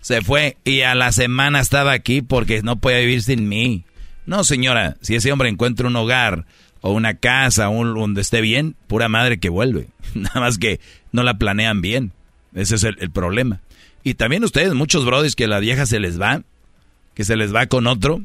se 0.00 0.22
fue 0.22 0.56
y 0.64 0.80
a 0.80 0.94
la 0.94 1.12
semana 1.12 1.60
estaba 1.60 1.92
aquí 1.92 2.22
porque 2.22 2.62
no 2.62 2.76
puede 2.76 3.00
vivir 3.00 3.22
sin 3.22 3.48
mí. 3.48 3.84
No, 4.26 4.44
señora, 4.44 4.96
si 5.00 5.14
ese 5.14 5.32
hombre 5.32 5.48
encuentra 5.48 5.86
un 5.86 5.96
hogar 5.96 6.46
o 6.80 6.92
una 6.92 7.14
casa 7.14 7.68
un, 7.68 7.94
donde 7.94 8.20
esté 8.20 8.40
bien, 8.40 8.76
pura 8.86 9.08
madre 9.08 9.38
que 9.38 9.48
vuelve. 9.48 9.88
Nada 10.14 10.40
más 10.40 10.58
que 10.58 10.80
no 11.12 11.22
la 11.22 11.38
planean 11.38 11.80
bien. 11.80 12.12
Ese 12.54 12.74
es 12.74 12.84
el, 12.84 13.10
problema. 13.10 13.60
Y 14.02 14.14
también 14.14 14.44
ustedes, 14.44 14.74
muchos 14.74 15.04
brodis 15.04 15.36
que 15.36 15.46
la 15.46 15.60
vieja 15.60 15.86
se 15.86 16.00
les 16.00 16.20
va, 16.20 16.42
que 17.14 17.24
se 17.24 17.36
les 17.36 17.54
va 17.54 17.66
con 17.66 17.86
otro, 17.86 18.20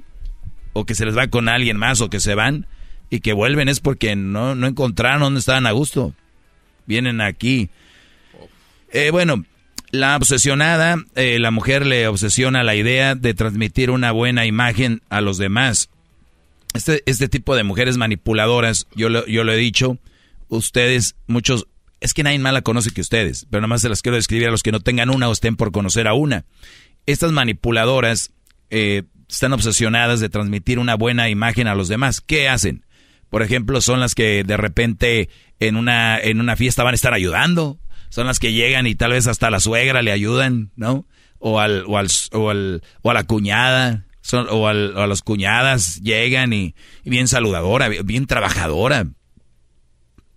o 0.73 0.85
que 0.85 0.95
se 0.95 1.05
les 1.05 1.17
va 1.17 1.27
con 1.27 1.47
alguien 1.47 1.77
más, 1.77 2.01
o 2.01 2.09
que 2.09 2.19
se 2.19 2.35
van, 2.35 2.65
y 3.09 3.19
que 3.19 3.33
vuelven 3.33 3.69
es 3.69 3.79
porque 3.79 4.15
no, 4.15 4.55
no 4.55 4.67
encontraron 4.67 5.21
dónde 5.21 5.39
estaban 5.39 5.65
a 5.65 5.71
gusto. 5.71 6.13
Vienen 6.87 7.21
aquí. 7.21 7.69
Eh, 8.91 9.11
bueno, 9.11 9.45
la 9.91 10.15
obsesionada, 10.17 10.97
eh, 11.15 11.37
la 11.39 11.51
mujer 11.51 11.85
le 11.85 12.07
obsesiona 12.07 12.63
la 12.63 12.75
idea 12.75 13.15
de 13.15 13.33
transmitir 13.33 13.91
una 13.91 14.11
buena 14.11 14.45
imagen 14.45 15.01
a 15.09 15.21
los 15.21 15.37
demás. 15.37 15.89
Este, 16.73 17.03
este 17.05 17.29
tipo 17.29 17.55
de 17.55 17.63
mujeres 17.63 17.97
manipuladoras, 17.97 18.87
yo 18.95 19.09
lo, 19.09 19.25
yo 19.27 19.43
lo 19.43 19.53
he 19.53 19.57
dicho, 19.57 19.97
ustedes, 20.49 21.15
muchos, 21.27 21.67
es 22.01 22.13
que 22.13 22.23
nadie 22.23 22.39
más 22.39 22.53
la 22.53 22.61
conoce 22.61 22.91
que 22.91 23.01
ustedes, 23.01 23.47
pero 23.49 23.61
nada 23.61 23.69
más 23.69 23.81
se 23.81 23.89
las 23.89 24.01
quiero 24.01 24.15
describir 24.15 24.47
a 24.47 24.51
los 24.51 24.63
que 24.63 24.71
no 24.71 24.79
tengan 24.79 25.09
una 25.09 25.29
o 25.29 25.31
estén 25.31 25.55
por 25.55 25.71
conocer 25.71 26.07
a 26.07 26.13
una. 26.13 26.45
Estas 27.05 27.31
manipuladoras 27.31 28.31
eh, 28.69 29.03
están 29.29 29.53
obsesionadas 29.53 30.19
de 30.19 30.29
transmitir 30.29 30.79
una 30.79 30.95
buena 30.95 31.29
imagen 31.29 31.67
a 31.67 31.75
los 31.75 31.87
demás. 31.87 32.21
¿Qué 32.21 32.49
hacen? 32.49 32.85
Por 33.29 33.41
ejemplo, 33.41 33.81
son 33.81 33.99
las 33.99 34.15
que 34.15 34.43
de 34.43 34.57
repente 34.57 35.29
en 35.59 35.75
una, 35.75 36.19
en 36.19 36.39
una 36.39 36.55
fiesta 36.55 36.83
van 36.83 36.93
a 36.93 36.95
estar 36.95 37.13
ayudando. 37.13 37.79
Son 38.09 38.27
las 38.27 38.39
que 38.39 38.53
llegan 38.53 38.87
y 38.87 38.95
tal 38.95 39.11
vez 39.11 39.27
hasta 39.27 39.49
la 39.49 39.59
suegra 39.59 40.01
le 40.01 40.11
ayudan, 40.11 40.71
¿no? 40.75 41.05
O 41.39 41.59
al, 41.59 41.83
o 41.87 41.97
al, 41.97 42.07
o 42.31 42.49
al, 42.49 42.83
o 43.01 43.11
a 43.11 43.13
la 43.13 43.23
cuñada 43.25 44.07
o, 44.33 44.67
a 44.67 44.73
las 45.07 45.21
cuñadas 45.21 46.01
llegan 46.01 46.53
y, 46.53 46.75
bien 47.03 47.27
saludadora, 47.27 47.89
bien 47.89 48.25
trabajadora. 48.25 49.07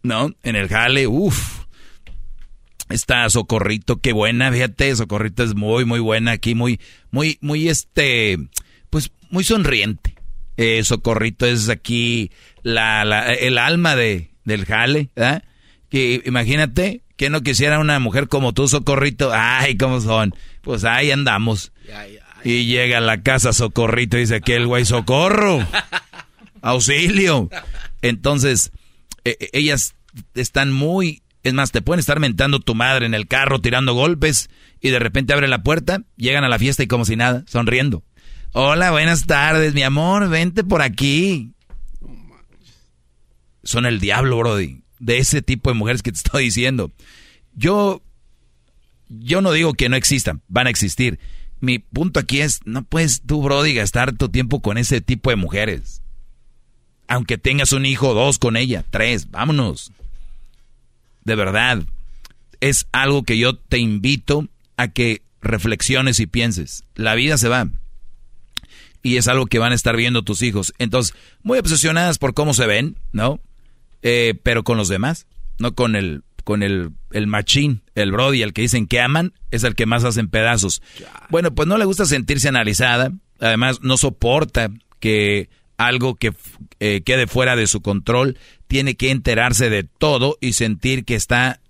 ¿No? 0.03 0.31
En 0.43 0.57
el 0.57 0.69
jale, 0.69 1.07
uff. 1.07 1.61
Está 2.89 3.29
Socorrito, 3.31 4.01
qué 4.01 4.13
buena, 4.13 4.51
fíjate, 4.51 4.97
Socorrito 4.97 5.45
es 5.45 5.55
muy, 5.55 5.85
muy 5.85 6.01
buena 6.01 6.33
aquí, 6.33 6.57
muy, 6.57 6.81
muy, 7.13 7.39
muy, 7.41 7.69
este, 7.69 8.39
pues, 8.89 9.13
muy 9.31 9.45
sonriente. 9.45 10.17
Eh, 10.57 10.83
Socorrito 10.83 11.47
es 11.47 11.69
aquí 11.69 12.33
la, 12.63 13.05
la, 13.05 13.33
el 13.33 13.59
alma 13.59 13.95
de, 13.95 14.30
del 14.51 14.67
jale, 14.67 15.11
¿verdad? 15.17 15.45
Que 15.89 16.23
imagínate 16.25 17.03
que 17.17 17.31
no 17.31 17.43
quisiera 17.43 17.79
una 17.79 17.99
mujer 17.99 18.29
como 18.29 18.53
tú, 18.53 18.69
Socorrito. 18.69 19.31
Ay, 19.33 19.77
cómo 19.77 20.01
son. 20.01 20.35
Pues 20.63 20.85
ahí 20.85 21.11
andamos. 21.11 21.73
Y 22.45 22.67
llega 22.67 22.99
a 22.99 23.03
la 23.03 23.23
casa 23.23 23.53
Socorrito 23.53 24.17
y 24.17 24.21
dice 24.21 24.37
aquel 24.37 24.67
güey, 24.67 24.85
socorro, 24.85 25.67
auxilio. 26.63 27.51
Entonces, 28.03 28.73
e, 29.25 29.37
e, 29.39 29.51
ellas 29.53 29.95
están 30.35 30.73
muy, 30.73 31.23
es 31.43 31.53
más, 31.53 31.73
te 31.73 31.83
pueden 31.83 32.01
estar 32.01 32.21
mentando 32.21 32.61
tu 32.61 32.75
madre 32.75 33.07
en 33.07 33.15
el 33.15 33.27
carro, 33.27 33.61
tirando 33.61 33.95
golpes, 33.95 34.49
y 34.81 34.91
de 34.91 34.99
repente 34.99 35.33
abre 35.33 35.49
la 35.49 35.63
puerta, 35.63 36.03
llegan 36.17 36.45
a 36.45 36.49
la 36.49 36.59
fiesta 36.59 36.83
y 36.83 36.87
como 36.87 37.05
si 37.05 37.17
nada, 37.17 37.45
sonriendo. 37.47 38.03
Hola, 38.53 38.91
buenas 38.91 39.27
tardes, 39.27 39.75
mi 39.75 39.83
amor, 39.83 40.29
vente 40.29 40.65
por 40.65 40.83
aquí. 40.83 41.53
Son 43.63 43.87
el 43.87 44.01
diablo, 44.01 44.39
Brody, 44.39 44.83
de 44.99 45.19
ese 45.19 45.43
tipo 45.43 45.71
de 45.71 45.75
mujeres 45.75 46.03
que 46.03 46.13
te 46.13 46.17
estoy 46.25 46.45
diciendo. 46.45 46.93
Yo, 47.55 48.03
yo 49.09 49.41
no 49.41 49.53
digo 49.53 49.75
que 49.75 49.89
no 49.89 49.97
existan, 49.97 50.43
van 50.49 50.67
a 50.67 50.71
existir 50.71 51.19
mi 51.61 51.79
punto 51.79 52.21
aquí 52.21 52.41
es, 52.41 52.61
no 52.65 52.83
puedes 52.83 53.21
tú, 53.21 53.43
Brody, 53.43 53.75
gastar 53.75 54.17
tu 54.17 54.31
tiempo 54.31 54.61
con 54.61 54.79
ese 54.79 55.01
tipo 55.01 55.31
de 55.31 55.37
mujeres. 55.37 56.03
Aunque 57.07 57.39
tengas 57.39 57.73
un 57.73 57.87
hijo, 57.87 58.15
dos 58.15 58.39
con 58.39 58.57
ella, 58.57 58.85
tres, 58.91 59.31
vámonos. 59.31 59.93
De 61.25 61.35
verdad, 61.35 61.83
es 62.61 62.87
algo 62.93 63.25
que 63.25 63.37
yo 63.37 63.57
te 63.57 63.79
invito 63.79 64.49
a 64.77 64.89
que 64.89 65.23
reflexiones 65.43 66.19
y 66.19 66.27
pienses. 66.27 66.85
La 66.95 67.15
vida 67.15 67.37
se 67.37 67.49
va. 67.49 67.69
Y 69.03 69.17
es 69.17 69.29
algo 69.29 69.47
que 69.47 69.59
van 69.59 69.73
a 69.73 69.75
estar 69.75 69.97
viendo 69.97 70.23
tus 70.23 70.43
hijos. 70.43 70.73
Entonces, 70.79 71.15
muy 71.43 71.59
obsesionadas 71.59 72.19
por 72.19 72.33
cómo 72.33 72.55
se 72.55 72.67
ven, 72.67 72.97
¿no? 73.13 73.41
Eh, 74.03 74.35
pero 74.43 74.65
con 74.65 74.77
los 74.77 74.89
demás, 74.89 75.27
no 75.59 75.75
con 75.75 75.97
el 75.97 76.23
con 76.45 76.63
el, 76.63 76.93
el 77.13 77.27
machín, 77.27 77.83
el 77.95 78.13
brody, 78.13 78.43
el 78.43 78.53
que 78.53 78.63
dicen 78.63 78.87
que 78.87 79.01
aman, 79.01 79.35
es 79.51 79.63
el 79.63 79.75
que 79.75 79.87
más 79.87 80.05
hacen 80.05 80.29
pedazos. 80.29 80.83
Bueno, 81.29 81.55
pues 81.55 81.69
no 81.69 81.79
le 81.79 81.85
gusta 81.85 82.07
sentirse 82.07 82.49
analizada, 82.49 83.13
además 83.39 83.81
no 83.83 83.97
soporta 83.97 84.71
que 85.01 85.49
algo 85.77 86.17
que 86.17 86.33
eh, 86.79 87.03
quede 87.05 87.27
fuera 87.27 87.57
de 87.57 87.67
su 87.67 87.81
control, 87.81 88.37
tiene 88.69 88.97
que 88.97 89.11
enterarse 89.11 89.71
de 89.71 89.85
todo 89.85 90.37
y 90.41 90.53
sentir 90.53 91.05
que 91.05 91.15
está, 91.15 91.61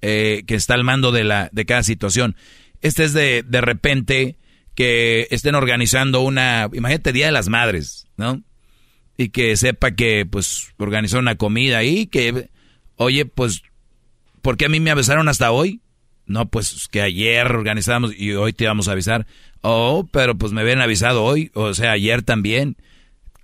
eh, 0.00 0.44
que 0.46 0.54
está 0.54 0.74
al 0.74 0.84
mando 0.84 1.12
de, 1.12 1.24
la, 1.24 1.50
de 1.52 1.66
cada 1.66 1.82
situación. 1.82 2.36
Este 2.80 3.04
es 3.04 3.12
de, 3.12 3.44
de 3.46 3.60
repente 3.60 4.36
que 4.74 5.26
estén 5.30 5.54
organizando 5.54 6.20
una, 6.20 6.70
imagínate, 6.72 7.12
Día 7.12 7.26
de 7.26 7.32
las 7.32 7.48
Madres, 7.48 8.06
¿no? 8.16 8.42
Y 9.18 9.28
que 9.28 9.54
sepa 9.56 9.90
que, 9.90 10.24
pues, 10.24 10.72
organizó 10.78 11.18
una 11.18 11.34
comida 11.34 11.84
y 11.84 12.06
que, 12.06 12.48
oye, 12.96 13.26
pues, 13.26 13.62
¿Por 14.42 14.56
qué 14.56 14.66
a 14.66 14.68
mí 14.68 14.80
me 14.80 14.90
avisaron 14.90 15.28
hasta 15.28 15.50
hoy? 15.50 15.80
No, 16.26 16.48
pues 16.48 16.88
que 16.88 17.00
ayer 17.00 17.46
organizamos 17.46 18.12
y 18.16 18.32
hoy 18.32 18.52
te 18.52 18.64
íbamos 18.64 18.88
a 18.88 18.92
avisar. 18.92 19.26
Oh, 19.60 20.08
pero 20.10 20.36
pues 20.36 20.52
me 20.52 20.60
habían 20.60 20.80
avisado 20.80 21.24
hoy, 21.24 21.50
o 21.54 21.74
sea, 21.74 21.92
ayer 21.92 22.22
también. 22.22 22.76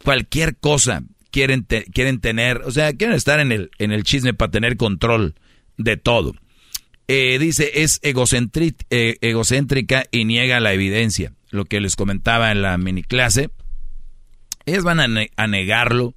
Cualquier 0.03 0.57
cosa 0.57 1.03
quieren, 1.31 1.67
quieren 1.93 2.21
tener, 2.21 2.63
o 2.65 2.71
sea, 2.71 2.93
quieren 2.93 3.17
estar 3.17 3.41
en 3.41 3.53
el, 3.53 3.71
en 3.79 3.93
el 3.93 4.05
chisme 4.05 4.35
para 4.35 4.51
tener 4.51 4.77
control 4.77 5.35
de 5.77 5.97
todo. 5.97 6.35
Eh, 7.09 7.39
dice, 7.39 7.83
es 7.83 8.01
eh, 8.03 9.19
egocéntrica 9.21 10.05
y 10.11 10.25
niega 10.25 10.61
la 10.61 10.73
evidencia. 10.73 11.33
Lo 11.51 11.65
que 11.65 11.81
les 11.81 11.97
comentaba 11.97 12.51
en 12.51 12.63
la 12.63 12.77
mini 12.79 13.03
clase. 13.03 13.51
Ellas 14.67 14.85
van 14.85 15.01
a 15.01 15.47
negarlo 15.47 16.15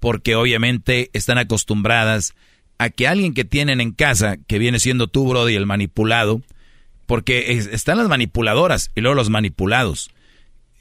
porque 0.00 0.36
obviamente 0.36 1.08
están 1.14 1.38
acostumbradas 1.38 2.34
a 2.78 2.90
que 2.90 3.08
alguien 3.08 3.34
que 3.34 3.44
tienen 3.44 3.80
en 3.80 3.92
casa, 3.92 4.36
que 4.36 4.58
viene 4.58 4.78
siendo 4.78 5.08
tú, 5.08 5.26
Brody, 5.26 5.54
el 5.54 5.66
manipulado, 5.66 6.42
porque 7.06 7.52
están 7.72 7.98
las 7.98 8.08
manipuladoras 8.08 8.90
y 8.94 9.00
luego 9.00 9.14
los 9.14 9.30
manipulados, 9.30 10.10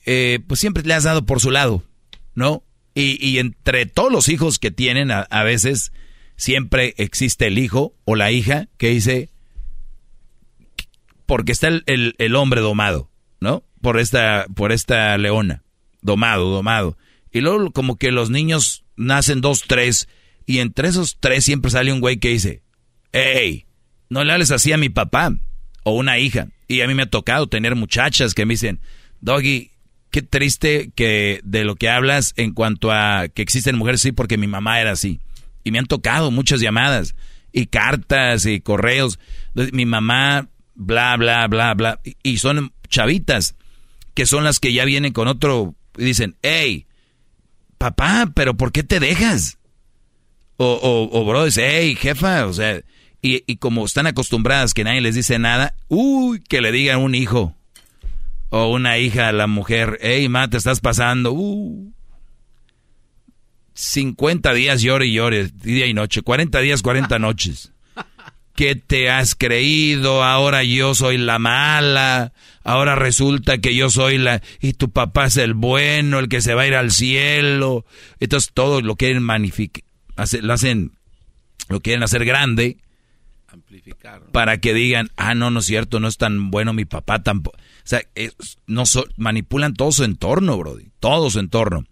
eh, 0.06 0.40
pues 0.48 0.60
siempre 0.60 0.84
le 0.84 0.94
has 0.94 1.04
dado 1.04 1.26
por 1.26 1.40
su 1.40 1.52
lado, 1.52 1.84
¿no? 2.36 2.64
Y, 2.96 3.40
entre 3.40 3.88
todos 3.88 4.12
los 4.12 4.30
hijos 4.30 4.60
que 4.60 4.70
tienen, 4.70 5.10
a, 5.10 5.44
veces 5.44 5.94
siempre 6.36 6.94
existe 6.98 7.48
el 7.48 7.58
hijo 7.58 7.96
o 8.06 8.16
la 8.16 8.32
hija 8.32 8.68
que 8.78 8.90
dice, 8.90 9.30
porque 11.26 11.54
está 11.54 11.70
el, 11.70 11.84
el, 11.88 12.36
hombre 12.36 12.62
domado, 12.62 13.10
¿no? 13.40 13.64
Por 13.82 14.00
esta, 14.00 14.46
por 14.54 14.72
esta 14.72 15.18
leona, 15.18 15.63
domado, 16.04 16.52
domado. 16.52 16.98
Y 17.32 17.42
luego 17.42 17.72
como 17.72 17.98
que 17.98 18.12
los 18.12 18.30
niños 18.30 18.86
nacen 18.96 19.42
dos, 19.42 19.64
tres, 19.68 20.08
y 20.46 20.60
entre 20.60 20.90
esos 20.90 21.18
tres 21.20 21.46
siempre 21.46 21.72
sale 21.72 21.92
un 21.92 22.00
güey 22.00 22.18
que 22.18 22.30
dice, 22.30 22.62
hey, 23.12 23.66
no 24.10 24.24
le 24.24 24.34
hables 24.34 24.52
así 24.52 24.72
a 24.72 24.78
mi 24.78 24.90
papá 24.90 25.36
o 25.84 25.94
una 25.94 26.20
hija. 26.20 26.50
Y 26.68 26.82
a 26.82 26.88
mí 26.88 26.94
me 26.94 27.04
ha 27.04 27.10
tocado 27.10 27.48
tener 27.48 27.76
muchachas 27.76 28.34
que 28.34 28.46
me 28.46 28.54
dicen, 28.54 28.80
Doggy, 29.22 29.72
qué 30.12 30.22
triste 30.22 30.92
que 30.96 31.42
de 31.44 31.64
lo 31.64 31.76
que 31.76 31.90
hablas 31.90 32.34
en 32.38 32.54
cuanto 32.54 32.92
a 32.92 33.28
que 33.34 33.42
existen 33.42 33.78
mujeres 33.78 34.02
sí 34.02 34.12
porque 34.12 34.38
mi 34.38 34.48
mamá 34.48 34.80
era 34.80 34.92
así. 34.92 35.20
Y 35.64 35.72
me 35.72 35.80
han 35.80 35.86
tocado 35.86 36.30
muchas 36.30 36.60
llamadas 36.60 37.16
y 37.52 37.68
cartas 37.68 38.46
y 38.46 38.60
correos. 38.60 39.18
Mi 39.72 39.86
mamá 39.86 40.50
bla, 40.76 41.16
bla, 41.18 41.48
bla, 41.48 41.74
bla. 41.74 42.00
Y 42.22 42.38
son 42.38 42.74
chavitas 42.90 43.56
que 44.14 44.26
son 44.26 44.44
las 44.44 44.60
que 44.60 44.74
ya 44.74 44.86
vienen 44.86 45.14
con 45.14 45.28
otro 45.28 45.76
y 45.98 46.06
dicen, 46.06 46.36
hey, 46.42 46.88
papá, 47.78 48.32
pero 48.34 48.56
¿por 48.56 48.72
qué 48.72 48.84
te 48.84 49.00
dejas? 49.00 49.58
O, 50.58 50.66
o, 50.66 51.20
o 51.20 51.26
bro, 51.26 51.46
dice, 51.46 51.68
hey, 51.70 51.96
jefa, 51.96 52.46
o 52.46 52.54
sea, 52.54 52.82
y, 53.22 53.44
y, 53.48 53.58
como 53.58 53.86
están 53.86 54.08
acostumbradas 54.08 54.74
que 54.74 54.84
nadie 54.84 55.02
les 55.02 55.16
dice 55.16 55.40
nada, 55.40 55.76
uy, 55.88 56.42
que 56.42 56.62
le 56.62 56.72
digan 56.72 57.00
un 57.00 57.16
hijo 57.16 57.56
o 58.50 58.72
una 58.72 58.98
hija 58.98 59.30
a 59.30 59.32
la 59.34 59.48
mujer, 59.48 59.98
hey, 60.02 60.30
ma, 60.30 60.50
te 60.50 60.58
estás 60.58 60.80
pasando, 60.80 61.34
uh. 61.34 61.92
50 63.74 64.54
días 64.54 64.82
llore 64.82 65.08
y 65.08 65.14
llore, 65.14 65.48
día 65.48 65.88
y 65.88 65.94
noche, 65.94 66.22
40 66.22 66.60
días, 66.60 66.82
40 66.82 67.18
noches. 67.20 67.72
¿Qué 68.56 68.76
te 68.76 69.10
has 69.10 69.34
creído? 69.34 70.24
Ahora 70.24 70.64
yo 70.64 70.94
soy 70.94 71.18
la 71.18 71.40
mala. 71.40 72.34
Ahora 72.64 72.96
resulta 72.96 73.58
que 73.58 73.76
yo 73.76 73.90
soy 73.90 74.18
la... 74.18 74.42
Y 74.62 74.74
tu 74.74 74.90
papá 74.90 75.26
es 75.26 75.38
el 75.38 75.54
bueno, 75.54 76.20
el 76.20 76.30
que 76.30 76.42
se 76.42 76.54
va 76.54 76.64
a 76.64 76.68
ir 76.68 76.76
al 76.76 76.92
cielo. 76.92 77.86
Entonces 78.20 78.52
todos 78.54 78.84
lo 78.84 78.96
quieren 78.96 79.24
magnificar. 79.24 79.84
Lo 80.42 80.54
hacen... 80.54 80.92
Lo 81.70 81.82
quieren 81.82 82.04
hacer 82.04 82.26
grande. 82.26 82.78
Amplificar. 83.48 84.24
Para 84.32 84.60
que 84.60 84.74
digan, 84.74 85.12
ah, 85.16 85.36
no, 85.36 85.52
no 85.52 85.60
es 85.60 85.66
cierto, 85.66 86.00
no 86.00 86.08
es 86.08 86.18
tan 86.18 86.52
bueno 86.52 86.74
mi 86.74 86.86
papá 86.86 87.22
tampoco. 87.22 87.58
O 87.58 87.86
sea, 87.86 88.02
no 88.66 88.84
manipulan 89.18 89.74
todo 89.74 89.92
su 89.92 90.04
entorno, 90.04 90.58
Brody. 90.58 90.92
Todo 91.00 91.30
su 91.30 91.40
entorno. 91.40 91.86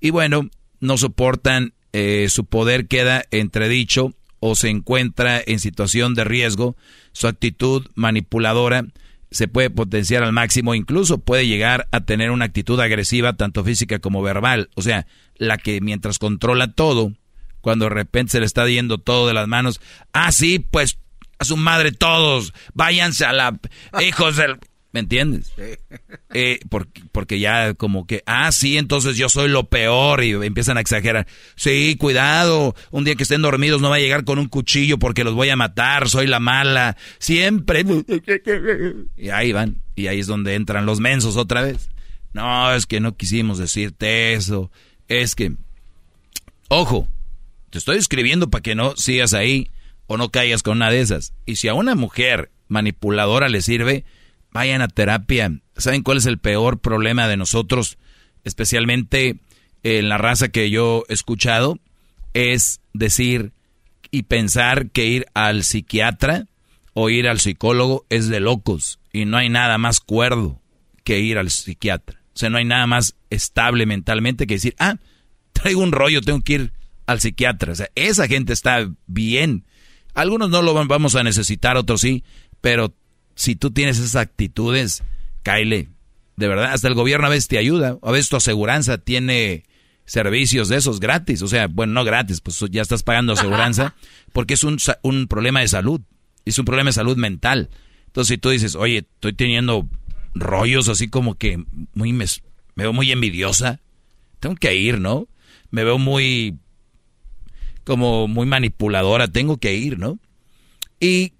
Y 0.00 0.10
bueno, 0.10 0.48
no 0.80 0.98
soportan, 0.98 1.72
eh, 1.92 2.28
su 2.28 2.44
poder 2.44 2.88
queda 2.88 3.24
entredicho 3.30 4.14
o 4.40 4.54
se 4.54 4.68
encuentra 4.68 5.42
en 5.44 5.60
situación 5.60 6.14
de 6.14 6.24
riesgo, 6.24 6.76
su 7.12 7.26
actitud 7.26 7.86
manipuladora 7.94 8.84
se 9.36 9.48
puede 9.48 9.70
potenciar 9.70 10.22
al 10.22 10.32
máximo, 10.32 10.74
incluso 10.74 11.18
puede 11.18 11.46
llegar 11.46 11.86
a 11.92 12.00
tener 12.00 12.30
una 12.30 12.46
actitud 12.46 12.80
agresiva, 12.80 13.34
tanto 13.34 13.62
física 13.62 13.98
como 13.98 14.22
verbal. 14.22 14.70
O 14.74 14.82
sea, 14.82 15.06
la 15.36 15.58
que 15.58 15.80
mientras 15.80 16.18
controla 16.18 16.72
todo, 16.72 17.12
cuando 17.60 17.84
de 17.84 17.90
repente 17.90 18.32
se 18.32 18.40
le 18.40 18.46
está 18.46 18.66
yendo 18.66 18.98
todo 18.98 19.28
de 19.28 19.34
las 19.34 19.46
manos, 19.46 19.80
ah, 20.12 20.32
sí, 20.32 20.58
pues 20.58 20.98
a 21.38 21.44
su 21.44 21.56
madre 21.56 21.92
todos, 21.92 22.54
váyanse 22.74 23.24
a 23.24 23.32
la 23.32 23.58
hijos 24.00 24.36
del... 24.36 24.58
¿Me 24.96 25.00
entiendes? 25.00 25.52
Eh, 26.32 26.58
porque, 26.70 27.02
porque, 27.12 27.38
ya 27.38 27.74
como 27.74 28.06
que, 28.06 28.22
ah, 28.24 28.50
sí, 28.50 28.78
entonces 28.78 29.18
yo 29.18 29.28
soy 29.28 29.50
lo 29.50 29.68
peor 29.68 30.24
y 30.24 30.30
empiezan 30.30 30.78
a 30.78 30.80
exagerar. 30.80 31.26
Sí, 31.54 31.96
cuidado, 31.98 32.74
un 32.90 33.04
día 33.04 33.14
que 33.14 33.24
estén 33.24 33.42
dormidos 33.42 33.82
no 33.82 33.90
va 33.90 33.96
a 33.96 33.98
llegar 33.98 34.24
con 34.24 34.38
un 34.38 34.48
cuchillo 34.48 34.98
porque 34.98 35.22
los 35.22 35.34
voy 35.34 35.50
a 35.50 35.56
matar, 35.56 36.08
soy 36.08 36.26
la 36.26 36.40
mala, 36.40 36.96
siempre. 37.18 37.84
Y 39.18 39.28
ahí 39.28 39.52
van, 39.52 39.82
y 39.96 40.06
ahí 40.06 40.20
es 40.20 40.28
donde 40.28 40.54
entran 40.54 40.86
los 40.86 40.98
mensos 40.98 41.36
otra 41.36 41.60
vez. 41.60 41.90
No, 42.32 42.72
es 42.72 42.86
que 42.86 42.98
no 42.98 43.18
quisimos 43.18 43.58
decirte 43.58 44.32
eso, 44.32 44.70
es 45.08 45.34
que, 45.34 45.52
ojo, 46.68 47.06
te 47.68 47.76
estoy 47.76 47.98
escribiendo 47.98 48.48
para 48.48 48.62
que 48.62 48.74
no 48.74 48.96
sigas 48.96 49.34
ahí 49.34 49.70
o 50.06 50.16
no 50.16 50.30
caigas 50.30 50.62
con 50.62 50.78
una 50.78 50.90
de 50.90 51.00
esas. 51.00 51.34
Y 51.44 51.56
si 51.56 51.68
a 51.68 51.74
una 51.74 51.94
mujer 51.94 52.50
manipuladora 52.68 53.50
le 53.50 53.60
sirve, 53.60 54.06
vayan 54.52 54.82
a 54.82 54.88
terapia. 54.88 55.60
¿Saben 55.76 56.02
cuál 56.02 56.18
es 56.18 56.26
el 56.26 56.38
peor 56.38 56.80
problema 56.80 57.28
de 57.28 57.36
nosotros, 57.36 57.98
especialmente 58.44 59.36
en 59.82 60.08
la 60.08 60.18
raza 60.18 60.48
que 60.48 60.70
yo 60.70 61.04
he 61.08 61.14
escuchado? 61.14 61.78
Es 62.34 62.80
decir 62.92 63.52
y 64.10 64.22
pensar 64.22 64.90
que 64.90 65.06
ir 65.06 65.26
al 65.34 65.64
psiquiatra 65.64 66.46
o 66.94 67.10
ir 67.10 67.28
al 67.28 67.40
psicólogo 67.40 68.06
es 68.08 68.28
de 68.28 68.40
locos 68.40 68.98
y 69.12 69.24
no 69.24 69.36
hay 69.36 69.48
nada 69.48 69.78
más 69.78 70.00
cuerdo 70.00 70.60
que 71.04 71.20
ir 71.20 71.38
al 71.38 71.50
psiquiatra. 71.50 72.20
O 72.34 72.38
sea, 72.38 72.50
no 72.50 72.58
hay 72.58 72.64
nada 72.64 72.86
más 72.86 73.16
estable 73.30 73.86
mentalmente 73.86 74.46
que 74.46 74.54
decir, 74.54 74.74
ah, 74.78 74.96
traigo 75.52 75.82
un 75.82 75.92
rollo, 75.92 76.20
tengo 76.20 76.42
que 76.42 76.52
ir 76.54 76.72
al 77.06 77.20
psiquiatra. 77.20 77.72
O 77.72 77.74
sea, 77.74 77.88
esa 77.94 78.28
gente 78.28 78.52
está 78.52 78.90
bien. 79.06 79.64
Algunos 80.14 80.50
no 80.50 80.62
lo 80.62 80.74
vamos 80.86 81.14
a 81.14 81.22
necesitar, 81.22 81.76
otros 81.76 82.00
sí, 82.00 82.24
pero 82.60 82.94
si 83.36 83.54
tú 83.54 83.70
tienes 83.70 83.98
esas 83.98 84.16
actitudes, 84.16 85.04
Kyle, 85.44 85.90
de 86.36 86.48
verdad, 86.48 86.72
hasta 86.72 86.88
el 86.88 86.94
gobierno 86.94 87.26
a 87.26 87.30
veces 87.30 87.46
te 87.46 87.58
ayuda, 87.58 87.98
a 88.02 88.10
veces 88.10 88.28
tu 88.28 88.36
aseguranza 88.36 88.98
tiene 88.98 89.64
servicios 90.06 90.68
de 90.68 90.76
esos 90.76 91.00
gratis, 91.00 91.42
o 91.42 91.48
sea, 91.48 91.68
bueno, 91.68 91.92
no 91.92 92.04
gratis, 92.04 92.40
pues 92.40 92.58
ya 92.70 92.82
estás 92.82 93.02
pagando 93.02 93.34
aseguranza, 93.34 93.94
porque 94.32 94.54
es 94.54 94.64
un, 94.64 94.78
un 95.02 95.28
problema 95.28 95.60
de 95.60 95.68
salud, 95.68 96.00
es 96.44 96.58
un 96.58 96.64
problema 96.64 96.88
de 96.88 96.94
salud 96.94 97.16
mental. 97.16 97.70
Entonces, 98.06 98.34
si 98.34 98.38
tú 98.38 98.50
dices, 98.50 98.74
oye, 98.74 98.98
estoy 98.98 99.34
teniendo 99.34 99.88
rollos 100.34 100.88
así 100.88 101.08
como 101.08 101.36
que 101.36 101.62
muy 101.94 102.12
me, 102.12 102.24
me 102.74 102.84
veo 102.84 102.92
muy 102.92 103.12
envidiosa, 103.12 103.80
tengo 104.40 104.54
que 104.56 104.74
ir, 104.74 105.00
¿no? 105.00 105.28
Me 105.70 105.84
veo 105.84 105.98
muy 105.98 106.58
como 107.84 108.28
muy 108.28 108.46
manipuladora, 108.46 109.28
tengo 109.28 109.58
que 109.58 109.74
ir, 109.74 109.98
¿no? 109.98 110.18
Y 110.98 111.34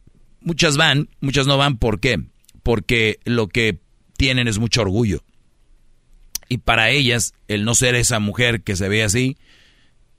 Muchas 0.47 0.77
van, 0.77 1.09
muchas 1.21 1.49
no 1.49 1.59
van, 1.59 1.77
¿por 1.77 1.99
qué? 1.99 2.23
Porque 2.63 3.19
lo 3.25 3.49
que 3.49 3.81
tienen 4.17 4.47
es 4.47 4.61
mucho 4.61 4.83
orgullo. 4.83 5.25
Y 6.49 6.59
para 6.59 6.91
ellas, 6.91 7.35
el 7.49 7.65
no 7.65 7.75
ser 7.75 7.97
esa 7.97 8.21
mujer 8.21 8.63
que 8.63 8.77
se 8.77 8.89
ve 8.89 9.03
así, 9.03 9.37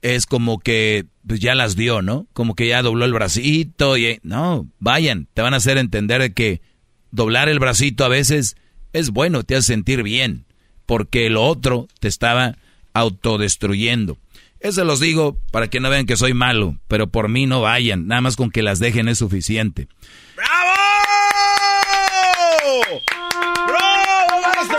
es 0.02 0.26
como 0.26 0.58
que 0.58 1.06
pues 1.26 1.40
ya 1.40 1.54
las 1.54 1.76
dio, 1.76 2.02
¿no? 2.02 2.26
Como 2.34 2.54
que 2.54 2.68
ya 2.68 2.82
dobló 2.82 3.06
el 3.06 3.14
bracito 3.14 3.96
y 3.96 4.20
no, 4.22 4.68
vayan, 4.78 5.28
te 5.32 5.40
van 5.40 5.54
a 5.54 5.56
hacer 5.56 5.78
entender 5.78 6.34
que 6.34 6.60
doblar 7.10 7.48
el 7.48 7.58
bracito 7.58 8.04
a 8.04 8.08
veces 8.08 8.54
es 8.92 9.08
bueno, 9.08 9.44
te 9.44 9.56
hace 9.56 9.68
sentir 9.68 10.02
bien, 10.02 10.44
porque 10.84 11.30
lo 11.30 11.42
otro 11.42 11.88
te 12.00 12.08
estaba 12.08 12.58
autodestruyendo. 12.92 14.18
Eso 14.60 14.84
los 14.84 14.98
digo 14.98 15.38
para 15.52 15.68
que 15.68 15.78
no 15.80 15.88
vean 15.88 16.06
que 16.06 16.16
soy 16.16 16.34
malo, 16.34 16.76
pero 16.88 17.06
por 17.06 17.28
mí 17.28 17.46
no 17.46 17.60
vayan, 17.60 18.08
nada 18.08 18.20
más 18.20 18.34
con 18.36 18.50
que 18.50 18.62
las 18.62 18.80
dejen 18.80 19.08
es 19.08 19.18
suficiente. 19.18 19.88
¡Bravo! 20.34 20.74
¡Bravo, 23.68 24.42
maestro! 24.42 24.78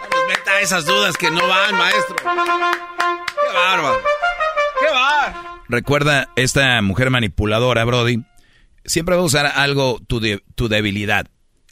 No 0.00 0.18
nos 0.18 0.28
meta 0.28 0.60
esas 0.60 0.86
dudas 0.86 1.16
que 1.18 1.30
no 1.30 1.46
van, 1.46 1.74
maestro. 1.76 2.16
¡Qué 2.16 3.54
bárbaro! 3.54 4.00
¡Qué 4.80 4.90
va! 4.94 5.62
Recuerda, 5.68 6.30
esta 6.34 6.80
mujer 6.80 7.10
manipuladora, 7.10 7.84
Brody, 7.84 8.24
siempre 8.86 9.16
va 9.16 9.20
a 9.20 9.26
usar 9.26 9.44
algo, 9.44 10.00
tu, 10.06 10.20
tu 10.54 10.68
debilidad. 10.68 11.26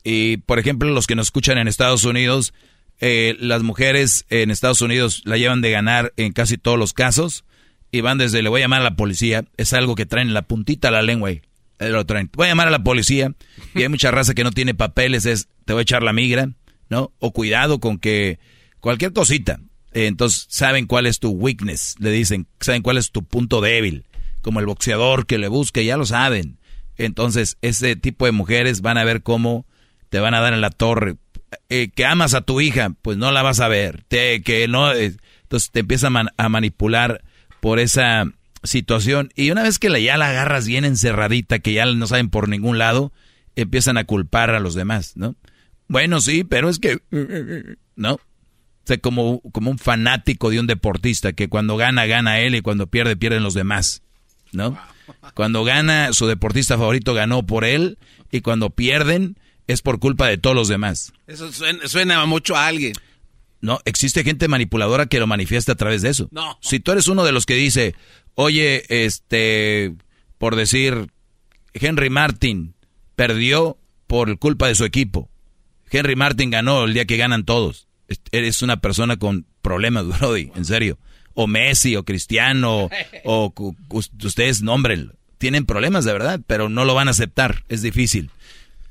Y, 0.04 0.36
por 0.36 0.58
ejemplo, 0.58 0.90
los 0.90 1.06
que 1.06 1.16
nos 1.16 1.28
escuchan 1.28 1.56
en 1.56 1.66
Estados 1.66 2.04
Unidos 2.04 2.52
eh, 3.00 3.36
las 3.40 3.62
mujeres 3.62 4.24
en 4.30 4.50
Estados 4.50 4.80
Unidos 4.80 5.22
la 5.24 5.36
llevan 5.36 5.60
de 5.60 5.70
ganar 5.70 6.12
en 6.16 6.32
casi 6.32 6.56
todos 6.56 6.78
los 6.78 6.92
casos 6.92 7.44
y 7.90 8.00
van 8.00 8.18
desde 8.18 8.42
le 8.42 8.48
voy 8.48 8.60
a 8.60 8.64
llamar 8.64 8.80
a 8.80 8.84
la 8.84 8.96
policía, 8.96 9.44
es 9.56 9.72
algo 9.72 9.94
que 9.94 10.06
traen 10.06 10.34
la 10.34 10.42
puntita 10.42 10.88
a 10.88 10.90
la 10.90 11.02
lengua 11.02 11.30
y 11.30 11.42
lo 11.78 12.04
traen. 12.06 12.30
Voy 12.34 12.46
a 12.46 12.50
llamar 12.50 12.68
a 12.68 12.72
la 12.72 12.82
policía 12.82 13.32
y 13.74 13.82
hay 13.82 13.88
mucha 13.88 14.10
raza 14.10 14.34
que 14.34 14.44
no 14.44 14.52
tiene 14.52 14.74
papeles, 14.74 15.26
es 15.26 15.48
te 15.64 15.72
voy 15.72 15.80
a 15.80 15.82
echar 15.82 16.02
la 16.02 16.12
migra, 16.12 16.50
¿no? 16.88 17.12
O 17.18 17.32
cuidado 17.32 17.80
con 17.80 17.98
que 17.98 18.38
cualquier 18.80 19.12
cosita. 19.12 19.60
Eh, 19.92 20.06
entonces 20.06 20.46
saben 20.48 20.86
cuál 20.86 21.06
es 21.06 21.20
tu 21.20 21.30
weakness, 21.30 21.96
le 21.98 22.10
dicen, 22.10 22.46
saben 22.60 22.82
cuál 22.82 22.98
es 22.98 23.10
tu 23.10 23.24
punto 23.24 23.60
débil, 23.60 24.04
como 24.42 24.60
el 24.60 24.66
boxeador 24.66 25.26
que 25.26 25.38
le 25.38 25.48
busque, 25.48 25.84
ya 25.84 25.96
lo 25.96 26.06
saben. 26.06 26.58
Entonces, 26.98 27.58
ese 27.60 27.94
tipo 27.96 28.24
de 28.24 28.32
mujeres 28.32 28.80
van 28.80 28.96
a 28.96 29.04
ver 29.04 29.22
cómo 29.22 29.66
te 30.08 30.18
van 30.18 30.34
a 30.34 30.40
dar 30.40 30.54
en 30.54 30.60
la 30.60 30.70
torre 30.70 31.16
eh, 31.68 31.90
que 31.94 32.04
amas 32.04 32.34
a 32.34 32.40
tu 32.40 32.60
hija, 32.60 32.92
pues 33.02 33.16
no 33.16 33.30
la 33.32 33.42
vas 33.42 33.60
a 33.60 33.68
ver. 33.68 34.04
Te, 34.08 34.42
que 34.42 34.68
no, 34.68 34.92
eh, 34.92 35.16
entonces 35.42 35.70
te 35.70 35.80
empieza 35.80 36.08
a, 36.36 36.48
manipular 36.48 37.22
por 37.60 37.78
esa 37.78 38.24
situación. 38.62 39.30
Y 39.34 39.50
una 39.50 39.62
vez 39.62 39.78
que 39.78 39.88
la, 39.88 39.98
ya 39.98 40.16
la 40.16 40.30
agarras 40.30 40.66
bien 40.66 40.84
encerradita, 40.84 41.58
que 41.58 41.72
ya 41.72 41.86
no 41.86 42.06
saben 42.06 42.30
por 42.30 42.48
ningún 42.48 42.78
lado, 42.78 43.12
empiezan 43.54 43.98
a 43.98 44.04
culpar 44.04 44.50
a 44.50 44.60
los 44.60 44.74
demás, 44.74 45.16
¿no? 45.16 45.34
Bueno, 45.88 46.20
sí, 46.20 46.44
pero 46.44 46.68
es 46.68 46.78
que... 46.78 46.98
¿No? 47.94 48.14
O 48.14 48.86
sea, 48.86 48.98
como, 48.98 49.40
como 49.52 49.70
un 49.70 49.78
fanático 49.78 50.50
de 50.50 50.60
un 50.60 50.66
deportista, 50.66 51.32
que 51.32 51.48
cuando 51.48 51.76
gana, 51.76 52.06
gana 52.06 52.38
él 52.38 52.54
y 52.54 52.60
cuando 52.60 52.86
pierde, 52.86 53.16
pierden 53.16 53.42
los 53.42 53.54
demás, 53.54 54.02
¿no? 54.52 54.78
Cuando 55.34 55.64
gana, 55.64 56.12
su 56.12 56.26
deportista 56.26 56.78
favorito 56.78 57.14
ganó 57.14 57.44
por 57.44 57.64
él 57.64 57.98
y 58.30 58.42
cuando 58.42 58.70
pierden, 58.70 59.38
es 59.66 59.82
por 59.82 59.98
culpa 59.98 60.28
de 60.28 60.38
todos 60.38 60.54
los 60.56 60.68
demás. 60.68 61.12
Eso 61.26 61.50
suena, 61.52 62.24
mucho 62.26 62.56
a 62.56 62.66
alguien. 62.66 62.92
No, 63.60 63.80
existe 63.84 64.22
gente 64.22 64.48
manipuladora 64.48 65.06
que 65.06 65.18
lo 65.18 65.26
manifiesta 65.26 65.72
a 65.72 65.76
través 65.76 66.02
de 66.02 66.10
eso. 66.10 66.28
No. 66.30 66.58
Si 66.60 66.78
tú 66.78 66.92
eres 66.92 67.08
uno 67.08 67.24
de 67.24 67.32
los 67.32 67.46
que 67.46 67.54
dice, 67.54 67.94
oye, 68.34 68.84
este, 68.88 69.94
por 70.38 70.56
decir, 70.56 71.10
Henry 71.72 72.10
Martin 72.10 72.74
perdió 73.16 73.78
por 74.06 74.38
culpa 74.38 74.68
de 74.68 74.74
su 74.74 74.84
equipo. 74.84 75.28
Henry 75.90 76.16
Martin 76.16 76.50
ganó 76.50 76.84
el 76.84 76.94
día 76.94 77.06
que 77.06 77.16
ganan 77.16 77.44
todos. 77.44 77.88
Eres 78.30 78.62
una 78.62 78.76
persona 78.80 79.16
con 79.16 79.46
problemas, 79.62 80.06
Brody, 80.20 80.52
en 80.54 80.64
serio. 80.64 80.98
O 81.34 81.46
Messi, 81.46 81.96
o 81.96 82.04
Cristiano, 82.04 82.88
o 83.24 83.52
ustedes 84.22 84.62
nombren. 84.62 85.12
tienen 85.38 85.66
problemas 85.66 86.04
de 86.04 86.12
verdad, 86.12 86.40
pero 86.46 86.68
no 86.68 86.84
lo 86.84 86.94
van 86.94 87.08
a 87.08 87.10
aceptar. 87.12 87.64
Es 87.68 87.82
difícil. 87.82 88.30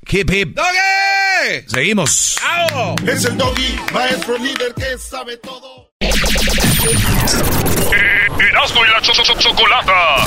Hip 0.08 0.30
hip. 0.30 0.54
¡Doggy! 0.56 1.64
Seguimos. 1.66 2.36
Es 3.06 3.24
el 3.24 3.36
doggy, 3.36 3.76
maestro 3.92 4.38
líder 4.38 4.72
que 4.74 4.96
sabe 4.98 5.36
todo. 5.38 5.90
Erasmo 8.38 8.84
y 8.84 8.88
la 8.88 9.00
cho- 9.02 9.12
cho- 9.12 9.38
chocolata. 9.38 10.24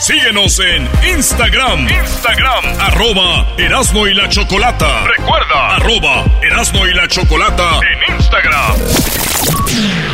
Síguenos 0.00 0.58
en 0.60 0.88
Instagram. 1.16 1.88
Instagram. 1.88 2.64
Arroba 2.80 3.46
Erasmo 3.58 4.06
y 4.06 4.14
la 4.14 4.28
chocolata. 4.28 5.04
Recuerda. 5.04 5.76
Arroba 5.76 6.24
Erasmo 6.42 6.86
y 6.86 6.94
la 6.94 7.06
chocolata. 7.08 7.80
En 8.08 8.14
Instagram. 8.14 8.76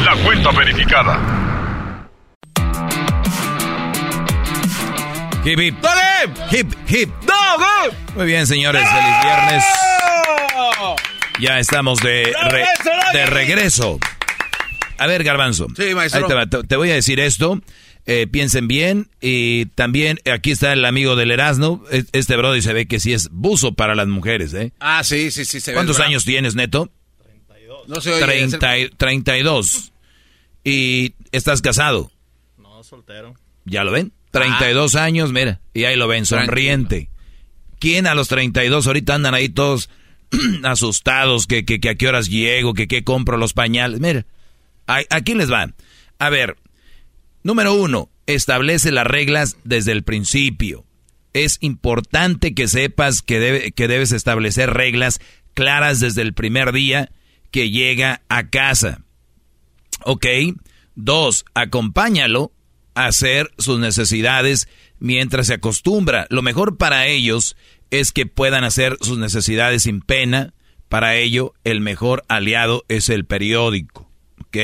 La 0.05 0.17
cuenta 0.25 0.51
verificada. 0.53 1.48
Hip 5.45 5.59
hip. 5.61 5.75
Hip 6.51 6.73
hip. 6.89 7.11
Muy 8.15 8.27
bien, 8.27 8.47
señores. 8.47 8.83
Feliz 8.83 9.17
viernes. 9.23 9.65
Ya 11.41 11.59
estamos 11.61 12.01
de, 12.01 12.35
re- 12.51 12.67
de 13.13 13.27
regreso. 13.27 13.99
A 14.99 15.07
ver, 15.07 15.23
Garbanzo. 15.25 15.69
Sí, 15.77 15.95
maestro. 15.95 16.23
Ahí 16.23 16.27
te, 16.29 16.35
va. 16.35 16.47
Te- 16.47 16.65
te 16.65 16.77
voy 16.77 16.91
a 16.91 16.95
decir 16.95 17.21
esto. 17.21 17.61
Eh, 18.07 18.27
piensen 18.27 18.69
bien. 18.69 19.09
Y 19.21 19.67
también 19.67 20.19
aquí 20.31 20.51
está 20.51 20.73
el 20.73 20.85
amigo 20.85 21.15
del 21.17 21.31
Erasmo. 21.31 21.83
Este 22.13 22.37
brother 22.37 22.63
se 22.63 22.73
ve 22.73 22.87
que 22.87 22.99
sí 23.01 23.13
es 23.13 23.29
buzo 23.31 23.73
para 23.75 23.95
las 23.95 24.09
mujeres, 24.09 24.53
¿eh? 24.55 24.73
Ah, 24.81 25.05
sí, 25.05 25.31
sí, 25.31 25.45
sí. 25.45 25.61
Se 25.61 25.71
ve 25.71 25.77
¿Cuántos 25.77 25.97
bravo. 25.97 26.09
años 26.11 26.25
tienes, 26.25 26.55
Neto? 26.57 26.91
No 27.87 28.01
se 28.03 28.13
oye. 28.13 28.23
30 28.25 28.79
y- 28.79 28.89
32. 28.91 29.93
¿Y 30.65 31.15
estás 31.33 31.63
casado? 31.63 32.11
No, 32.59 32.83
soltero. 32.83 33.35
¿Ya 33.65 33.85
lo 33.85 33.93
ven? 33.93 34.13
32 34.31 34.95
años, 34.95 35.33
mira. 35.33 35.61
Y 35.75 35.85
ahí 35.85 35.97
lo 35.97 36.09
ven, 36.09 36.27
sonriente. 36.27 37.11
¿Quién 37.79 38.07
a 38.07 38.15
los 38.15 38.29
32 38.29 38.87
ahorita 38.87 39.15
andan 39.15 39.35
ahí 39.35 39.49
todos 39.49 39.89
asustados? 40.65 41.47
Que, 41.47 41.65
que, 41.65 41.81
que 41.81 41.91
a 41.91 41.95
qué 41.95 42.09
horas 42.09 42.29
llego, 42.29 42.75
que 42.75 42.89
qué 42.89 43.05
compro 43.05 43.37
los 43.37 43.53
pañales. 43.53 44.01
Mira, 44.01 44.27
a- 44.87 45.03
aquí 45.11 45.35
les 45.35 45.51
va. 45.51 45.73
A 46.19 46.29
ver, 46.31 46.57
número 47.43 47.75
uno, 47.75 48.11
establece 48.27 48.91
las 48.91 49.07
reglas 49.07 49.57
desde 49.65 49.93
el 49.93 50.03
principio. 50.03 50.85
Es 51.33 51.59
importante 51.61 52.55
que 52.55 52.67
sepas 52.69 53.23
que, 53.23 53.39
debe- 53.39 53.73
que 53.73 53.87
debes 53.89 54.13
establecer 54.13 54.71
reglas 54.75 55.21
claras 55.55 56.01
desde 56.01 56.23
el 56.23 56.35
primer 56.35 56.73
día 56.73 57.11
que 57.51 57.71
llega 57.71 58.23
a 58.29 58.49
casa. 58.49 59.03
¿Ok? 60.05 60.27
Dos, 60.95 61.45
acompáñalo 61.55 62.53
hacer 63.07 63.51
sus 63.59 63.79
necesidades 63.79 64.69
mientras 64.99 65.47
se 65.49 65.55
acostumbra. 65.55 66.27
Lo 66.31 66.43
mejor 66.43 66.77
para 66.77 67.07
ellos 67.07 67.57
es 67.91 68.13
que 68.13 68.27
puedan 68.27 68.65
hacer 68.65 68.97
sus 69.01 69.19
necesidades 69.19 69.85
sin 69.85 70.01
pena. 70.01 70.53
Para 70.89 71.17
ello, 71.17 71.55
el 71.65 71.81
mejor 71.81 72.25
aliado 72.29 72.85
es 72.89 73.09
el 73.09 73.25
periódico. 73.25 74.11
¿Ok? 74.41 74.57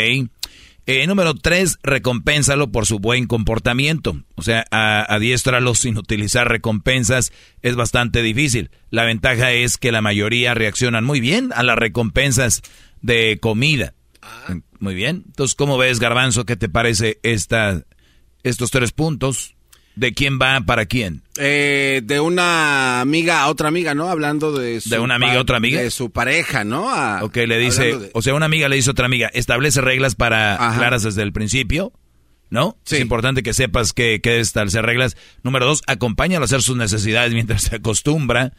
Eh, 0.87 1.07
número 1.07 1.35
tres, 1.35 1.79
recompénsalo 1.83 2.71
por 2.71 2.85
su 2.85 2.99
buen 2.99 3.27
comportamiento. 3.27 4.23
O 4.35 4.43
sea, 4.43 4.67
a- 4.71 5.03
adiéstralo 5.15 5.75
sin 5.75 5.97
utilizar 5.97 6.49
recompensas 6.49 7.33
es 7.63 7.75
bastante 7.75 8.23
difícil. 8.23 8.71
La 8.91 9.05
ventaja 9.05 9.53
es 9.53 9.79
que 9.79 9.93
la 9.93 10.03
mayoría 10.03 10.53
reaccionan 10.53 11.05
muy 11.05 11.21
bien 11.21 11.51
a 11.55 11.63
las 11.63 11.79
recompensas 11.79 12.63
de 13.01 13.39
comida. 13.41 13.95
Muy 14.79 14.95
bien. 14.95 15.25
Entonces, 15.27 15.55
¿cómo 15.55 15.79
ves, 15.79 16.01
Garbanzo? 16.01 16.45
¿Qué 16.45 16.57
te 16.57 16.69
parece 16.69 17.19
esta, 17.23 17.83
estos 18.45 18.71
tres 18.71 18.93
puntos? 18.93 19.55
¿De 19.97 20.13
quién 20.13 20.41
va 20.43 20.61
para 20.61 20.87
quién? 20.87 21.23
Eh, 21.39 22.01
de 22.03 22.19
una 22.19 23.01
amiga 23.01 23.43
a 23.43 23.49
otra 23.49 23.69
amiga, 23.69 23.95
¿no? 23.95 24.09
Hablando 24.09 24.51
de 24.53 24.81
su 24.81 24.91
¿De 24.91 24.99
una 24.99 25.15
amiga 25.15 25.35
a 25.35 25.41
otra 25.41 25.57
amiga? 25.59 25.81
De 25.81 25.91
su 25.93 26.11
pareja, 26.11 26.65
¿no? 26.65 26.91
A- 26.91 27.23
Ok, 27.23 27.37
le 27.37 27.59
dice, 27.59 27.97
de- 27.97 28.11
o 28.13 28.21
sea, 28.21 28.35
una 28.35 28.47
amiga 28.47 28.69
le 28.69 28.75
dice 28.75 28.91
a 28.91 28.93
otra 28.93 29.07
amiga, 29.07 29.29
establece 29.33 29.81
reglas 29.81 30.17
para 30.17 30.57
Ajá. 30.57 30.79
claras 30.79 31.05
desde 31.05 31.23
el 31.23 31.33
principio, 31.33 31.93
¿no? 32.51 32.77
Sí. 32.85 32.97
Es 32.97 33.03
importante 33.03 33.45
que 33.45 33.55
sepas 33.55 33.93
que, 33.93 34.21
que 34.21 34.41
establecer 34.41 34.85
reglas. 34.85 35.17
Número 35.45 35.65
dos, 35.65 35.83
acompáñalo 35.87 36.43
a 36.43 36.47
hacer 36.47 36.63
sus 36.63 36.77
necesidades 36.77 37.33
mientras 37.33 37.63
se 37.63 37.77
acostumbra. 37.77 38.53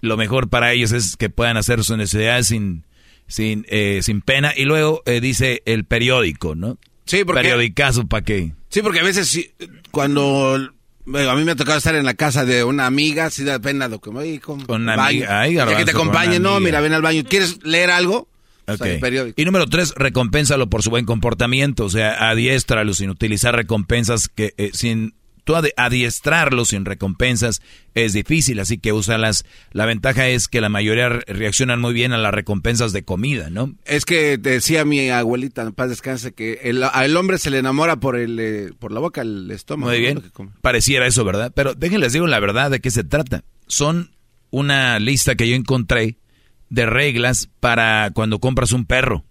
Lo 0.00 0.16
mejor 0.16 0.48
para 0.48 0.72
ellos 0.72 0.90
es 0.90 1.16
que 1.16 1.30
puedan 1.30 1.56
hacer 1.56 1.84
sus 1.84 1.96
necesidades 1.98 2.48
sin, 2.48 2.84
sin, 3.28 3.64
eh, 3.68 4.00
sin 4.02 4.22
pena. 4.22 4.52
Y 4.56 4.64
luego 4.64 5.02
eh, 5.06 5.20
dice 5.20 5.62
el 5.66 5.84
periódico, 5.84 6.56
¿no? 6.56 6.78
Sí, 7.06 7.24
porque- 7.24 7.42
Periodicazo, 7.42 8.06
¿para 8.06 8.24
qué? 8.24 8.52
Sí, 8.68 8.82
porque 8.82 9.00
a 9.00 9.04
veces 9.04 9.50
cuando 9.90 10.70
bueno, 11.04 11.30
a 11.30 11.34
mí 11.34 11.44
me 11.44 11.52
ha 11.52 11.56
tocado 11.56 11.78
estar 11.78 11.94
en 11.94 12.04
la 12.04 12.14
casa 12.14 12.44
de 12.44 12.62
una 12.62 12.86
amiga, 12.86 13.30
sí 13.30 13.42
da 13.42 13.58
pena 13.58 13.88
lo 13.88 14.00
que 14.00 14.10
me 14.10 14.38
con, 14.40 14.64
Con 14.64 14.82
una 14.82 14.94
amiga, 15.06 15.40
ay, 15.40 15.56
que 15.76 15.84
te 15.84 15.90
acompañe, 15.90 16.38
no, 16.38 16.50
amiga. 16.56 16.60
mira, 16.68 16.80
ven 16.80 16.92
al 16.92 17.02
baño. 17.02 17.24
¿Quieres 17.28 17.58
leer 17.64 17.90
algo? 17.90 18.28
O 18.66 18.76
sea, 18.76 18.86
Ok. 18.86 18.92
el 18.92 19.00
periódico. 19.00 19.40
Y 19.40 19.44
número 19.44 19.66
tres, 19.66 19.92
recompénsalo 19.96 20.68
por 20.70 20.82
su 20.82 20.90
buen 20.90 21.06
comportamiento. 21.06 21.84
O 21.86 21.90
sea, 21.90 22.30
adiéstralo 22.30 22.94
sin 22.94 23.10
utilizar 23.10 23.56
recompensas 23.56 24.28
que 24.28 24.54
eh, 24.58 24.70
sin 24.72 25.14
tú 25.44 25.54
ade- 25.54 25.72
adiestrarlo 25.76 26.64
sin 26.64 26.84
recompensas 26.84 27.60
es 27.94 28.12
difícil, 28.12 28.60
así 28.60 28.78
que 28.78 28.92
úsalas. 28.92 29.44
La 29.72 29.86
ventaja 29.86 30.28
es 30.28 30.48
que 30.48 30.60
la 30.60 30.68
mayoría 30.68 31.08
re- 31.08 31.24
reaccionan 31.26 31.80
muy 31.80 31.92
bien 31.92 32.12
a 32.12 32.18
las 32.18 32.32
recompensas 32.32 32.92
de 32.92 33.02
comida, 33.04 33.50
¿no? 33.50 33.74
Es 33.84 34.04
que 34.04 34.38
decía 34.38 34.84
mi 34.84 35.10
abuelita, 35.10 35.62
en 35.62 35.72
paz 35.72 35.88
descanse, 35.90 36.32
que 36.32 36.60
el, 36.64 36.82
al 36.82 37.16
hombre 37.16 37.38
se 37.38 37.50
le 37.50 37.58
enamora 37.58 37.96
por 37.96 38.16
el 38.16 38.38
eh, 38.40 38.70
por 38.78 38.92
la 38.92 39.00
boca, 39.00 39.22
el 39.22 39.50
estómago. 39.50 39.90
Muy 39.90 40.00
bien. 40.00 40.22
Pareciera 40.62 41.06
eso, 41.06 41.24
¿verdad? 41.24 41.52
Pero 41.54 41.74
déjenles 41.74 42.12
digo 42.12 42.26
la 42.26 42.40
verdad 42.40 42.70
de 42.70 42.80
qué 42.80 42.90
se 42.90 43.04
trata. 43.04 43.44
Son 43.66 44.10
una 44.50 44.98
lista 44.98 45.34
que 45.34 45.48
yo 45.48 45.54
encontré 45.56 46.16
de 46.68 46.86
reglas 46.86 47.48
para 47.60 48.10
cuando 48.14 48.38
compras 48.38 48.72
un 48.72 48.84
perro. 48.84 49.24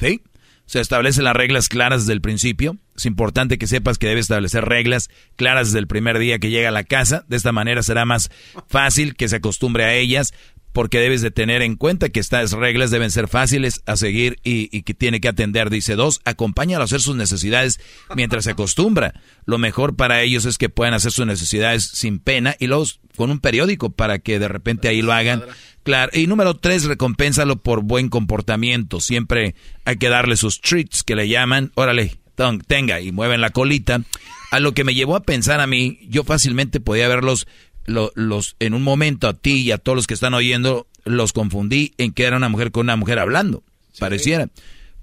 ¿Sí? 0.00 0.20
Se 0.68 0.80
establecen 0.80 1.24
las 1.24 1.34
reglas 1.34 1.70
claras 1.70 2.02
desde 2.02 2.12
el 2.12 2.20
principio. 2.20 2.76
Es 2.94 3.06
importante 3.06 3.56
que 3.56 3.66
sepas 3.66 3.96
que 3.96 4.06
debes 4.06 4.26
establecer 4.26 4.66
reglas 4.66 5.08
claras 5.36 5.68
desde 5.68 5.78
el 5.78 5.86
primer 5.86 6.18
día 6.18 6.38
que 6.38 6.50
llega 6.50 6.68
a 6.68 6.72
la 6.72 6.84
casa. 6.84 7.24
De 7.26 7.38
esta 7.38 7.52
manera 7.52 7.82
será 7.82 8.04
más 8.04 8.30
fácil 8.68 9.16
que 9.16 9.28
se 9.28 9.36
acostumbre 9.36 9.84
a 9.84 9.94
ellas 9.94 10.34
porque 10.74 11.00
debes 11.00 11.22
de 11.22 11.30
tener 11.30 11.62
en 11.62 11.76
cuenta 11.76 12.10
que 12.10 12.20
estas 12.20 12.52
reglas 12.52 12.90
deben 12.90 13.10
ser 13.10 13.28
fáciles 13.28 13.80
a 13.86 13.96
seguir 13.96 14.36
y, 14.44 14.68
y 14.70 14.82
que 14.82 14.92
tiene 14.92 15.22
que 15.22 15.28
atender. 15.28 15.70
Dice 15.70 15.96
dos, 15.96 16.20
acompáñalo 16.26 16.82
a 16.82 16.84
hacer 16.84 17.00
sus 17.00 17.16
necesidades 17.16 17.80
mientras 18.14 18.44
se 18.44 18.50
acostumbra. 18.50 19.14
Lo 19.46 19.56
mejor 19.56 19.96
para 19.96 20.20
ellos 20.20 20.44
es 20.44 20.58
que 20.58 20.68
puedan 20.68 20.92
hacer 20.92 21.12
sus 21.12 21.24
necesidades 21.24 21.86
sin 21.86 22.18
pena 22.18 22.56
y 22.58 22.66
luego 22.66 22.84
con 23.16 23.30
un 23.30 23.40
periódico 23.40 23.90
para 23.90 24.18
que 24.18 24.38
de 24.38 24.48
repente 24.48 24.88
ahí 24.88 25.00
lo 25.00 25.14
hagan. 25.14 25.42
Claro. 25.88 26.10
Y 26.12 26.26
número 26.26 26.52
tres, 26.54 26.84
recompénsalo 26.84 27.56
por 27.62 27.80
buen 27.82 28.10
comportamiento. 28.10 29.00
Siempre 29.00 29.54
hay 29.86 29.96
que 29.96 30.10
darle 30.10 30.36
sus 30.36 30.60
treats 30.60 31.02
que 31.02 31.16
le 31.16 31.28
llaman. 31.30 31.72
Órale, 31.76 32.18
tenga 32.66 33.00
y 33.00 33.10
mueven 33.10 33.40
la 33.40 33.48
colita. 33.48 34.02
A 34.50 34.60
lo 34.60 34.72
que 34.74 34.84
me 34.84 34.92
llevó 34.94 35.16
a 35.16 35.22
pensar 35.22 35.60
a 35.60 35.66
mí, 35.66 35.98
yo 36.10 36.24
fácilmente 36.24 36.78
podía 36.78 37.08
verlos 37.08 37.46
lo- 37.86 38.12
los 38.16 38.54
en 38.60 38.74
un 38.74 38.82
momento 38.82 39.28
a 39.28 39.32
ti 39.32 39.62
y 39.62 39.70
a 39.70 39.78
todos 39.78 39.96
los 39.96 40.06
que 40.06 40.12
están 40.12 40.34
oyendo 40.34 40.86
los 41.06 41.32
confundí 41.32 41.94
en 41.96 42.12
que 42.12 42.24
era 42.24 42.36
una 42.36 42.50
mujer 42.50 42.70
con 42.70 42.84
una 42.84 42.96
mujer 42.96 43.18
hablando, 43.18 43.62
pareciera. 43.98 44.50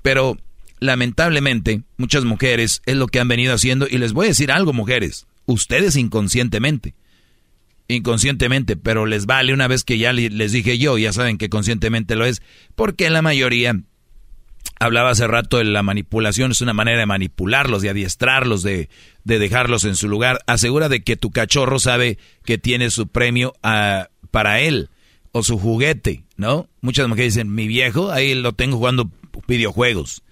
Pero 0.04 0.38
lamentablemente 0.80 1.82
muchas 1.98 2.26
mujeres 2.26 2.84
es 2.86 2.95
lo 2.95 3.08
que 3.08 3.19
han 3.19 3.28
venido 3.28 3.56
haciendo 3.56 3.88
y 3.89 3.98
les 3.98 4.13
voy 4.13 4.28
a 4.28 4.30
decir 4.30 4.52
algo, 4.52 4.71
mujeres, 4.71 5.26
ustedes 5.48 5.95
inconscientemente 5.95 6.93
inconscientemente, 7.88 8.76
pero 8.76 9.06
les 9.06 9.26
vale 9.26 9.54
una 9.54 9.67
vez 9.67 9.84
que 9.84 9.98
ya 9.98 10.13
les 10.13 10.52
dije 10.52 10.78
yo, 10.78 10.98
ya 10.98 11.13
saben 11.13 11.38
que 11.38 11.50
conscientemente 11.50 12.15
lo 12.15 12.26
es, 12.26 12.41
porque 12.76 13.10
la 13.10 13.21
mayoría, 13.21 13.80
hablaba 14.80 15.12
hace 15.12 15.28
rato 15.28 15.58
de 15.58 15.65
la 15.65 15.84
manipulación, 15.84 16.52
es 16.52 16.62
una 16.62 16.74
manera 16.74 17.00
de 17.00 17.06
manipularlos, 17.06 17.82
de 17.82 17.89
adiestrarlos, 17.89 18.63
de, 18.63 18.89
de 19.24 19.39
dejarlos 19.39 19.86
en 19.86 19.95
su 19.95 20.08
lugar. 20.08 20.39
Asegura 20.48 20.89
de 20.89 21.04
que 21.04 21.15
tu 21.15 21.32
cachorro 21.32 21.80
sabe 21.80 22.17
que 22.43 22.58
tiene 22.58 22.89
su 22.89 23.08
premio 23.08 23.54
ah, 23.63 24.10
para 24.32 24.60
él 24.60 24.89
o 25.32 25.43
su 25.43 25.58
juguete, 25.60 26.24
¿no? 26.38 26.69
Muchas 26.82 27.08
mujeres 27.08 27.36
dicen, 27.36 27.54
mi 27.54 27.67
viejo, 27.67 28.12
ahí 28.12 28.36
lo 28.36 28.54
tengo 28.54 28.78
jugando 28.78 29.10
videojuegos. 29.48 30.24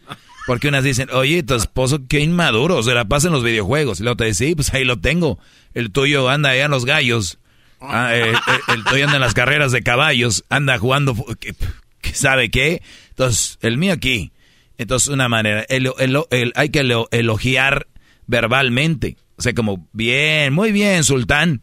Porque 0.45 0.67
unas 0.67 0.83
dicen, 0.83 1.09
oye, 1.11 1.41
tu 1.43 1.55
esposo 1.55 2.01
qué 2.07 2.19
inmaduro, 2.19 2.83
se 2.83 2.93
la 2.93 3.05
pasa 3.05 3.27
en 3.27 3.33
los 3.33 3.43
videojuegos. 3.43 3.99
Y 3.99 4.03
luego 4.03 4.17
te 4.17 4.25
dice, 4.25 4.47
sí, 4.47 4.55
pues 4.55 4.73
ahí 4.73 4.83
lo 4.83 4.99
tengo. 4.99 5.39
El 5.73 5.91
tuyo 5.91 6.27
anda 6.29 6.49
allá 6.49 6.65
en 6.65 6.71
los 6.71 6.85
gallos. 6.85 7.39
Ah, 7.83 8.15
eh, 8.15 8.31
eh, 8.31 8.59
el 8.73 8.83
tuyo 8.85 9.05
anda 9.05 9.15
en 9.17 9.21
las 9.21 9.33
carreras 9.33 9.71
de 9.71 9.83
caballos. 9.83 10.43
Anda 10.49 10.77
jugando, 10.77 11.15
fu- 11.15 11.25
¿qué, 11.39 11.53
qué 12.01 12.13
sabe 12.13 12.49
qué? 12.49 12.81
Entonces, 13.09 13.57
el 13.61 13.77
mío 13.77 13.93
aquí. 13.93 14.31
Entonces, 14.77 15.09
una 15.09 15.29
manera, 15.29 15.65
el, 15.69 15.91
el- 15.99 16.17
el- 16.31 16.53
hay 16.55 16.69
que 16.69 16.81
elo- 16.81 17.07
elogiar 17.11 17.87
verbalmente. 18.27 19.17
O 19.37 19.41
sea, 19.41 19.53
como, 19.53 19.87
bien, 19.93 20.53
muy 20.53 20.71
bien, 20.71 21.03
sultán. 21.03 21.61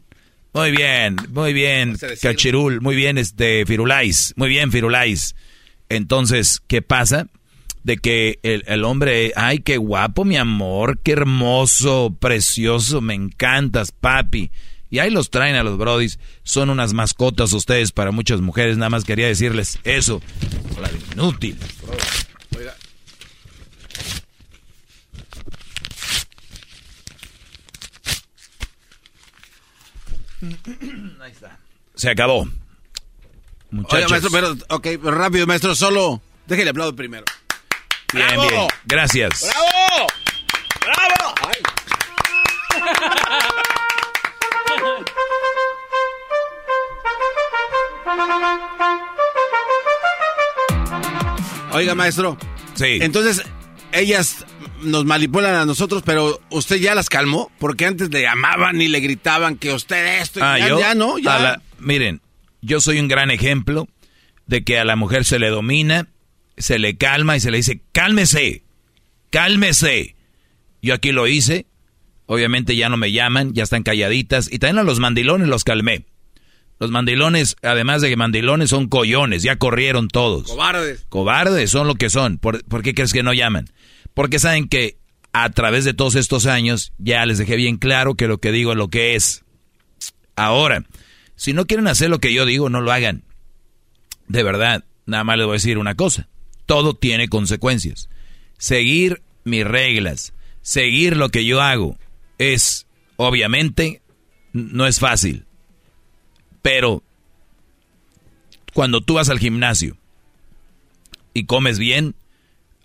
Muy 0.53 0.71
bien, 0.71 1.15
muy 1.29 1.53
bien, 1.53 1.97
Cachirul. 2.21 2.81
Muy 2.81 2.95
bien, 2.95 3.17
este, 3.17 3.65
Firulais. 3.65 4.33
Muy 4.35 4.49
bien, 4.49 4.71
Firulais. 4.71 5.35
Entonces, 5.89 6.61
¿qué 6.67 6.81
pasa? 6.81 7.27
de 7.83 7.97
que 7.97 8.37
el, 8.43 8.63
el, 8.67 8.83
hombre, 8.83 9.33
ay, 9.35 9.57
qué 9.57 9.77
guapo, 9.77 10.23
mi 10.23 10.37
amor, 10.37 10.99
qué 11.01 11.13
hermoso, 11.13 12.15
precioso, 12.19 13.01
me 13.01 13.15
encantas, 13.15 13.91
papi. 13.91 14.51
Y 14.91 14.99
ahí 14.99 15.09
los 15.09 15.29
traen 15.31 15.55
a 15.55 15.63
los 15.63 15.77
brodis. 15.77 16.19
Son 16.43 16.69
unas 16.69 16.93
mascotas 16.93 17.53
ustedes 17.53 17.91
para 17.91 18.11
muchas 18.11 18.41
mujeres. 18.41 18.77
Nada 18.77 18.89
más 18.89 19.05
quería 19.05 19.25
decirles 19.25 19.79
eso. 19.83 20.21
La 20.79 20.91
inútil. 21.13 21.57
Ahí 31.21 31.31
está. 31.31 31.57
Se 31.95 32.09
acabó. 32.09 32.47
Muchachos. 33.69 33.95
Oiga, 33.95 34.07
maestro, 34.09 34.31
pero, 34.31 34.55
ok, 34.69 34.87
rápido, 35.03 35.47
maestro, 35.47 35.73
solo 35.75 36.21
déjele 36.45 36.71
aplaudir 36.71 36.95
primero. 36.95 37.23
Bien, 38.13 38.27
¡Bravo! 38.27 38.49
bien. 38.49 38.67
Gracias. 38.85 39.43
¡Bravo! 39.43 40.07
¡Bravo! 40.81 41.35
Ay. 41.47 41.80
Oiga, 51.73 51.95
maestro. 51.95 52.37
Sí. 52.73 52.99
Entonces, 53.01 53.43
ellas 53.91 54.45
nos 54.81 55.05
manipulan 55.05 55.55
a 55.55 55.65
nosotros, 55.65 56.03
pero 56.05 56.41
usted 56.49 56.77
ya 56.77 56.95
las 56.95 57.09
calmó, 57.09 57.51
porque 57.59 57.85
antes 57.85 58.09
le 58.11 58.21
llamaban 58.23 58.81
y 58.81 58.87
le 58.87 58.99
gritaban 58.99 59.55
que 59.57 59.73
usted 59.73 60.21
esto 60.21 60.39
y 60.39 60.43
ah, 60.43 60.59
ya, 60.59 60.67
yo, 60.69 60.79
ya, 60.79 60.95
no, 60.95 61.17
ya. 61.17 61.61
miren, 61.79 62.21
yo 62.61 62.81
soy 62.81 62.99
un 62.99 63.07
gran 63.07 63.31
ejemplo 63.31 63.87
de 64.47 64.63
que 64.63 64.79
a 64.79 64.85
la 64.85 64.95
mujer 64.95 65.23
se 65.25 65.39
le 65.39 65.49
domina, 65.49 66.07
se 66.57 66.79
le 66.79 66.97
calma 66.97 67.37
y 67.37 67.39
se 67.39 67.51
le 67.51 67.57
dice, 67.57 67.81
cálmese, 67.91 68.63
cálmese. 69.29 70.15
Yo 70.81 70.93
aquí 70.93 71.11
lo 71.11 71.27
hice, 71.27 71.67
obviamente 72.25 72.75
ya 72.75 72.89
no 72.89 72.97
me 72.97 73.11
llaman, 73.11 73.53
ya 73.53 73.63
están 73.63 73.83
calladitas, 73.83 74.51
y 74.51 74.59
también 74.59 74.79
a 74.79 74.83
los 74.83 74.99
mandilones 74.99 75.47
los 75.47 75.63
calmé. 75.63 76.05
Los 76.81 76.89
mandilones, 76.89 77.57
además 77.61 78.01
de 78.01 78.09
que 78.09 78.15
mandilones, 78.15 78.71
son 78.71 78.87
collones, 78.87 79.43
ya 79.43 79.55
corrieron 79.57 80.07
todos. 80.07 80.47
Cobardes. 80.47 81.05
Cobardes 81.09 81.69
son 81.69 81.85
lo 81.85 81.93
que 81.93 82.09
son. 82.09 82.39
¿Por, 82.39 82.63
¿Por, 82.63 82.81
qué 82.81 82.95
crees 82.95 83.13
que 83.13 83.21
no 83.21 83.33
llaman? 83.33 83.69
Porque 84.15 84.39
saben 84.39 84.67
que 84.67 84.97
a 85.31 85.51
través 85.51 85.85
de 85.85 85.93
todos 85.93 86.15
estos 86.15 86.47
años 86.47 86.91
ya 86.97 87.23
les 87.27 87.37
dejé 87.37 87.55
bien 87.55 87.77
claro 87.77 88.15
que 88.15 88.27
lo 88.27 88.39
que 88.39 88.51
digo 88.51 88.71
es 88.71 88.79
lo 88.79 88.87
que 88.87 89.13
es. 89.13 89.43
Ahora, 90.35 90.83
si 91.35 91.53
no 91.53 91.67
quieren 91.67 91.85
hacer 91.85 92.09
lo 92.09 92.17
que 92.17 92.33
yo 92.33 92.47
digo, 92.47 92.67
no 92.67 92.81
lo 92.81 92.91
hagan. 92.91 93.25
De 94.27 94.41
verdad, 94.41 94.83
nada 95.05 95.23
más 95.23 95.37
les 95.37 95.45
voy 95.45 95.53
a 95.53 95.61
decir 95.61 95.77
una 95.77 95.93
cosa. 95.93 96.29
Todo 96.65 96.95
tiene 96.95 97.27
consecuencias. 97.27 98.09
Seguir 98.57 99.21
mis 99.43 99.67
reglas, 99.67 100.33
seguir 100.63 101.15
lo 101.15 101.29
que 101.29 101.45
yo 101.45 101.61
hago, 101.61 101.99
es, 102.39 102.87
obviamente, 103.17 104.01
no 104.51 104.87
es 104.87 104.99
fácil 104.99 105.45
pero 106.61 107.03
cuando 108.73 109.01
tú 109.01 109.15
vas 109.15 109.29
al 109.29 109.39
gimnasio 109.39 109.97
y 111.33 111.45
comes 111.45 111.79
bien, 111.79 112.15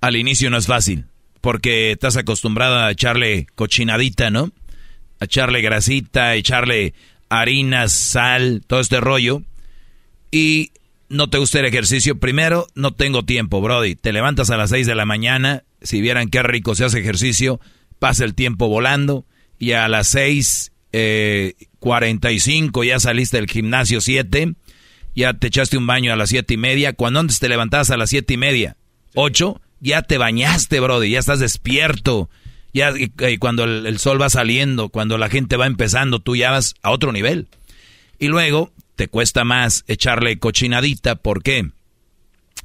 al 0.01 0.17
inicio 0.17 0.51
no 0.51 0.57
es 0.57 0.67
fácil, 0.67 1.07
porque 1.41 1.93
estás 1.93 2.17
acostumbrada 2.17 2.87
a 2.87 2.91
echarle 2.91 3.47
cochinadita, 3.55 4.31
¿no? 4.31 4.53
A 5.21 5.25
echarle 5.25 5.63
grasita, 5.63 6.27
a 6.27 6.35
echarle 6.35 6.95
harina, 7.29 7.89
sal, 7.89 8.63
todo 8.67 8.81
este 8.81 9.01
rollo. 9.01 9.43
Y 10.31 10.73
no 11.09 11.31
te 11.31 11.39
gusta 11.39 11.61
el 11.61 11.67
ejercicio. 11.67 12.19
Primero, 12.19 12.67
no 12.75 12.93
tengo 12.93 13.25
tiempo, 13.25 13.61
Brody. 13.61 13.95
Te 13.95 14.13
levantas 14.13 14.51
a 14.51 14.57
las 14.57 14.71
6 14.71 14.87
de 14.87 14.95
la 14.95 15.07
mañana. 15.07 15.65
Si 15.83 16.01
vieran 16.01 16.29
qué 16.29 16.43
rico 16.43 16.75
se 16.75 16.85
hace 16.85 17.01
ejercicio, 17.01 17.61
pasa 17.99 18.25
el 18.25 18.35
tiempo 18.35 18.69
volando. 18.69 19.25
Y 19.59 19.73
a 19.73 19.89
las 19.89 20.09
6 20.09 20.73
eh, 20.99 21.55
45, 21.81 22.83
ya 22.83 22.99
saliste 22.99 23.37
del 23.37 23.51
gimnasio 23.51 24.01
7, 24.01 24.55
ya 25.15 25.35
te 25.35 25.49
echaste 25.49 25.77
un 25.77 25.87
baño 25.87 26.11
a 26.11 26.17
las 26.17 26.31
siete 26.31 26.55
y 26.55 26.57
media. 26.57 26.95
Cuando 26.95 27.21
antes 27.21 27.39
te 27.39 27.51
levantabas 27.51 27.91
a 27.91 27.99
las 27.99 28.09
siete 28.09 28.33
y 28.33 28.37
media, 28.39 28.77
8, 29.15 29.61
ya 29.81 30.01
te 30.01 30.17
bañaste, 30.17 30.81
brody, 30.81 31.11
ya 31.11 31.19
estás 31.19 31.39
despierto. 31.39 32.31
Ya 32.73 32.93
y, 32.97 33.37
cuando 33.37 33.65
el, 33.65 33.87
el, 33.87 33.99
sol 33.99 34.21
va 34.21 34.31
saliendo, 34.31 34.89
cuando 34.89 35.19
la 35.19 35.29
gente 35.29 35.57
va 35.57 35.67
empezando, 35.67 36.21
tú 36.21 36.35
ya 36.35 36.51
vas 36.51 36.75
a 36.83 36.91
otro 36.91 37.13
nivel. 37.13 37.47
Y 38.19 38.29
luego 38.29 38.73
te 38.95 39.09
cuesta 39.09 39.45
más 39.45 39.85
echarle 39.89 40.39
cochinadita, 40.39 41.17
¿por 41.17 41.43
qué? 41.43 41.71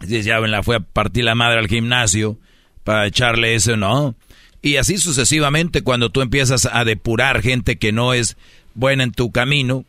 Ya 0.08 0.40
la 0.40 0.64
fue 0.64 0.78
a 0.78 0.80
partir 0.80 1.26
la 1.26 1.36
madre 1.36 1.60
al 1.60 1.68
gimnasio 1.68 2.40
para 2.86 3.08
echarle 3.08 3.56
eso, 3.56 3.76
no. 3.76 4.16
Y 4.62 4.78
así 4.78 4.98
sucesivamente, 4.98 5.82
cuando 5.82 6.10
tú 6.10 6.22
empiezas 6.22 6.68
a 6.72 6.84
depurar 6.86 7.42
gente 7.42 7.78
que 7.78 7.92
no 7.92 8.14
es 8.14 8.38
buena 8.76 9.04
en 9.04 9.12
tu 9.12 9.32
camino, 9.32 9.86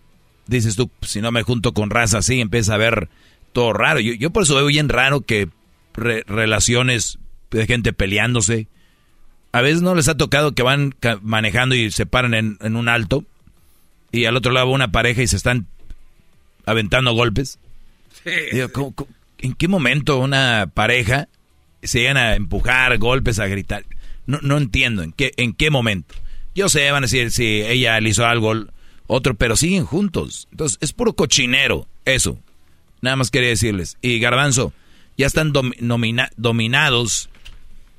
dices 0.47 0.77
tú, 0.77 0.91
si 1.03 1.21
no 1.21 1.31
me 1.31 1.43
junto 1.43 1.73
con 1.73 1.91
raza 1.91 2.19
así, 2.19 2.41
empieza 2.41 2.75
a 2.75 2.79
ver 2.79 3.09
todo 3.53 3.73
raro. 3.73 4.01
Yo, 4.01 4.15
yo 4.15 4.31
por 4.31 4.45
eso 4.45 4.55
veo 4.55 4.67
bien 4.67 4.89
raro 4.89 5.21
que 5.21 5.49
relaciones 5.95 7.19
de 7.51 7.67
gente 7.67 7.93
peleándose. 7.93 8.67
A 9.53 9.61
veces 9.61 9.83
no 9.83 9.95
les 9.95 10.09
ha 10.09 10.17
tocado 10.17 10.53
que 10.53 10.63
van 10.63 10.95
manejando 11.21 11.75
y 11.75 11.91
se 11.91 12.07
paran 12.07 12.33
en, 12.33 12.57
en 12.63 12.77
un 12.77 12.89
alto 12.89 13.25
y 14.11 14.25
al 14.27 14.37
otro 14.37 14.53
lado 14.53 14.69
una 14.69 14.93
pareja 14.93 15.23
y 15.23 15.27
se 15.27 15.37
están 15.37 15.67
aventando 16.65 17.13
golpes. 17.13 17.59
Digo, 18.53 18.95
en 19.39 19.55
qué 19.55 19.69
momento 19.69 20.19
una 20.19 20.71
pareja 20.73 21.29
se 21.83 22.01
llegan 22.01 22.17
a 22.17 22.37
empujar, 22.37 22.97
golpes, 22.99 23.39
a 23.39 23.47
gritar? 23.47 23.85
No, 24.27 24.39
no 24.43 24.59
entiendo 24.59 25.03
en 25.03 25.13
qué, 25.13 25.33
en 25.37 25.53
qué 25.53 25.71
momento. 25.71 26.15
Yo 26.55 26.69
sé, 26.69 26.91
van 26.91 27.05
a 27.05 27.07
decir 27.07 27.31
si 27.31 27.63
ella 27.63 27.99
le 28.01 28.11
hizo 28.11 28.27
algo, 28.27 28.53
otro, 29.07 29.35
pero 29.35 29.57
siguen 29.57 29.85
juntos. 29.85 30.49
Entonces, 30.51 30.79
es 30.81 30.93
puro 30.93 31.15
cochinero, 31.15 31.87
eso. 32.05 32.39
Nada 33.01 33.17
más 33.17 33.31
quería 33.31 33.49
decirles. 33.49 33.97
Y 34.01 34.19
Garbanzo, 34.21 34.73
ya 35.17 35.27
están 35.27 35.53
dominados, 35.53 37.31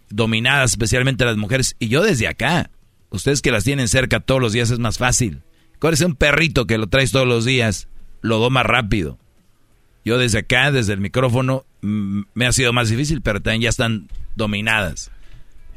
dominadas 0.10 0.72
especialmente 0.72 1.26
las 1.26 1.38
mujeres. 1.38 1.76
Y 1.80 1.88
yo 1.88 2.04
desde 2.04 2.28
acá, 2.28 2.70
ustedes 3.10 3.42
que 3.42 3.52
las 3.52 3.64
tienen 3.64 3.88
cerca 3.88 4.20
todos 4.20 4.42
los 4.42 4.54
días 4.54 4.72
es 4.72 4.80
más 4.80 4.98
fácil. 4.98 5.42
es 5.82 6.02
un 6.02 6.16
perrito 6.16 6.66
que 6.68 6.78
lo 6.78 6.88
traes 6.88 7.12
todos 7.12 7.28
los 7.28 7.46
días, 7.46 7.88
lo 8.22 8.40
doma 8.40 8.64
rápido. 8.64 9.18
Yo 10.06 10.18
desde 10.18 10.40
acá, 10.40 10.72
desde 10.72 10.94
el 10.94 11.00
micrófono, 11.00 11.66
me 11.82 12.46
ha 12.46 12.52
sido 12.52 12.74
más 12.74 12.90
difícil, 12.90 13.22
pero 13.22 13.42
también 13.42 13.62
ya 13.62 13.70
están 13.70 14.10
dominadas. 14.36 15.12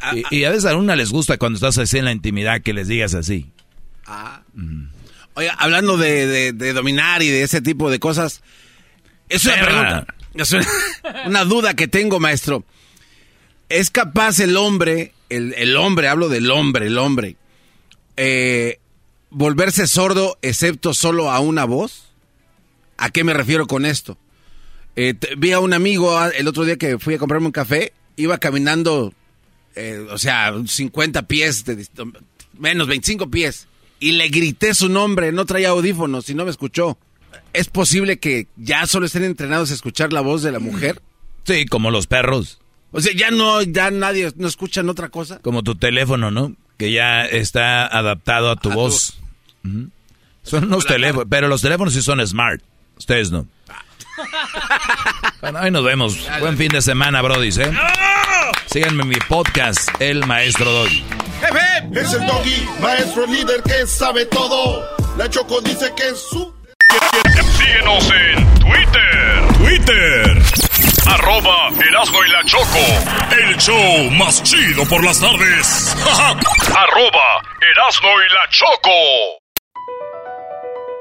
Ah, 0.00 0.12
ah. 0.14 0.28
y, 0.30 0.44
a 0.44 0.50
veces 0.50 0.66
a 0.66 0.76
una 0.76 0.96
les 0.96 1.10
gusta 1.10 1.38
cuando 1.38 1.56
estás 1.56 1.78
así 1.78 1.98
en 1.98 2.04
la 2.04 2.12
intimidad 2.12 2.62
que 2.62 2.72
les 2.72 2.88
digas 2.88 3.14
así. 3.14 3.50
Ah. 4.06 4.42
Oiga, 5.34 5.54
hablando 5.58 5.96
de, 5.96 6.52
dominar 6.72 7.22
y 7.22 7.28
de 7.28 7.42
ese 7.42 7.60
tipo 7.60 7.90
de 7.90 7.98
cosas, 7.98 8.42
es 9.28 9.44
una 9.44 9.60
pregunta, 9.60 10.06
es 10.34 10.54
una, 11.26 11.44
duda 11.44 11.74
que 11.74 11.88
tengo, 11.88 12.20
maestro. 12.20 12.64
¿Es 13.68 13.90
capaz 13.90 14.38
el 14.40 14.56
hombre, 14.56 15.12
el, 15.28 15.76
hombre, 15.76 16.08
hablo 16.08 16.28
del 16.28 16.50
hombre, 16.50 16.86
el 16.86 16.98
hombre, 16.98 17.36
eh, 18.16 18.78
volverse 19.30 19.86
sordo 19.86 20.38
excepto 20.40 20.94
solo 20.94 21.30
a 21.30 21.40
una 21.40 21.64
voz? 21.64 22.06
¿A 22.96 23.10
qué 23.10 23.24
me 23.24 23.34
refiero 23.34 23.66
con 23.66 23.84
esto? 23.84 24.16
Eh, 24.94 25.14
vi 25.36 25.52
a 25.52 25.60
un 25.60 25.74
amigo 25.74 26.18
el 26.24 26.48
otro 26.48 26.64
día 26.64 26.76
que 26.76 26.98
fui 26.98 27.14
a 27.14 27.18
comprarme 27.18 27.46
un 27.46 27.52
café, 27.52 27.92
iba 28.16 28.38
caminando 28.38 29.12
eh, 29.76 30.06
o 30.10 30.18
sea, 30.18 30.54
50 30.66 31.28
pies, 31.28 31.64
de, 31.64 31.86
menos 32.58 32.88
25 32.88 33.30
pies, 33.30 33.68
y 34.00 34.12
le 34.12 34.28
grité 34.28 34.74
su 34.74 34.88
nombre, 34.88 35.32
no 35.32 35.44
traía 35.44 35.68
audífonos 35.68 36.28
y 36.28 36.34
no 36.34 36.44
me 36.44 36.50
escuchó. 36.50 36.98
¿Es 37.52 37.68
posible 37.68 38.18
que 38.18 38.48
ya 38.56 38.86
solo 38.86 39.06
estén 39.06 39.24
entrenados 39.24 39.70
a 39.70 39.74
escuchar 39.74 40.12
la 40.12 40.20
voz 40.20 40.42
de 40.42 40.52
la 40.52 40.58
mujer? 40.58 41.00
Sí, 41.44 41.66
como 41.66 41.90
los 41.90 42.06
perros. 42.06 42.58
O 42.92 43.00
sea, 43.00 43.12
ya 43.14 43.30
no, 43.30 43.62
ya 43.62 43.90
nadie, 43.90 44.32
no 44.36 44.48
escuchan 44.48 44.88
otra 44.88 45.10
cosa. 45.10 45.38
Como 45.40 45.62
tu 45.62 45.74
teléfono, 45.76 46.30
¿no? 46.30 46.54
Que 46.76 46.92
ya 46.92 47.24
está 47.24 47.86
adaptado 47.86 48.50
a 48.50 48.56
tu 48.56 48.70
voz. 48.70 49.18
Son 50.42 50.64
unos 50.64 50.86
teléfonos, 50.86 51.26
pero 51.28 51.48
los 51.48 51.60
teléfonos 51.60 51.94
sí 51.94 52.02
son 52.02 52.26
smart. 52.26 52.62
Ustedes 52.96 53.30
no. 53.30 53.46
bueno, 55.40 55.58
ahí 55.58 55.70
nos 55.70 55.84
vemos. 55.84 56.28
Buen 56.40 56.56
fin 56.56 56.68
de 56.68 56.82
semana, 56.82 57.22
Brody, 57.22 57.48
¿eh? 57.48 57.72
Síganme 58.66 59.02
en 59.02 59.08
mi 59.08 59.16
podcast, 59.16 59.88
El 60.00 60.26
Maestro 60.26 60.70
Doggy. 60.70 61.04
Jefe, 61.40 62.00
es 62.00 62.12
el 62.14 62.26
Doggy, 62.26 62.68
maestro 62.80 63.26
líder 63.26 63.62
que 63.62 63.86
sabe 63.86 64.26
todo. 64.26 64.84
La 65.16 65.28
Choco 65.28 65.60
dice 65.60 65.92
que 65.96 66.08
es 66.08 66.18
su... 66.30 66.54
Síguenos 67.58 68.10
en 68.10 68.54
Twitter. 68.60 69.42
Twitter. 69.58 70.42
Arroba 71.06 71.68
Erasmo 71.88 72.24
y 72.24 72.28
la 72.30 72.44
Choco. 72.44 73.34
El 73.38 73.56
show 73.58 74.10
más 74.12 74.42
chido 74.42 74.84
por 74.86 75.04
las 75.04 75.20
tardes. 75.20 75.94
Arroba 76.04 77.42
Erasmo 77.60 78.08
y 78.08 78.32
la 78.34 78.50
Choco. 78.50 79.45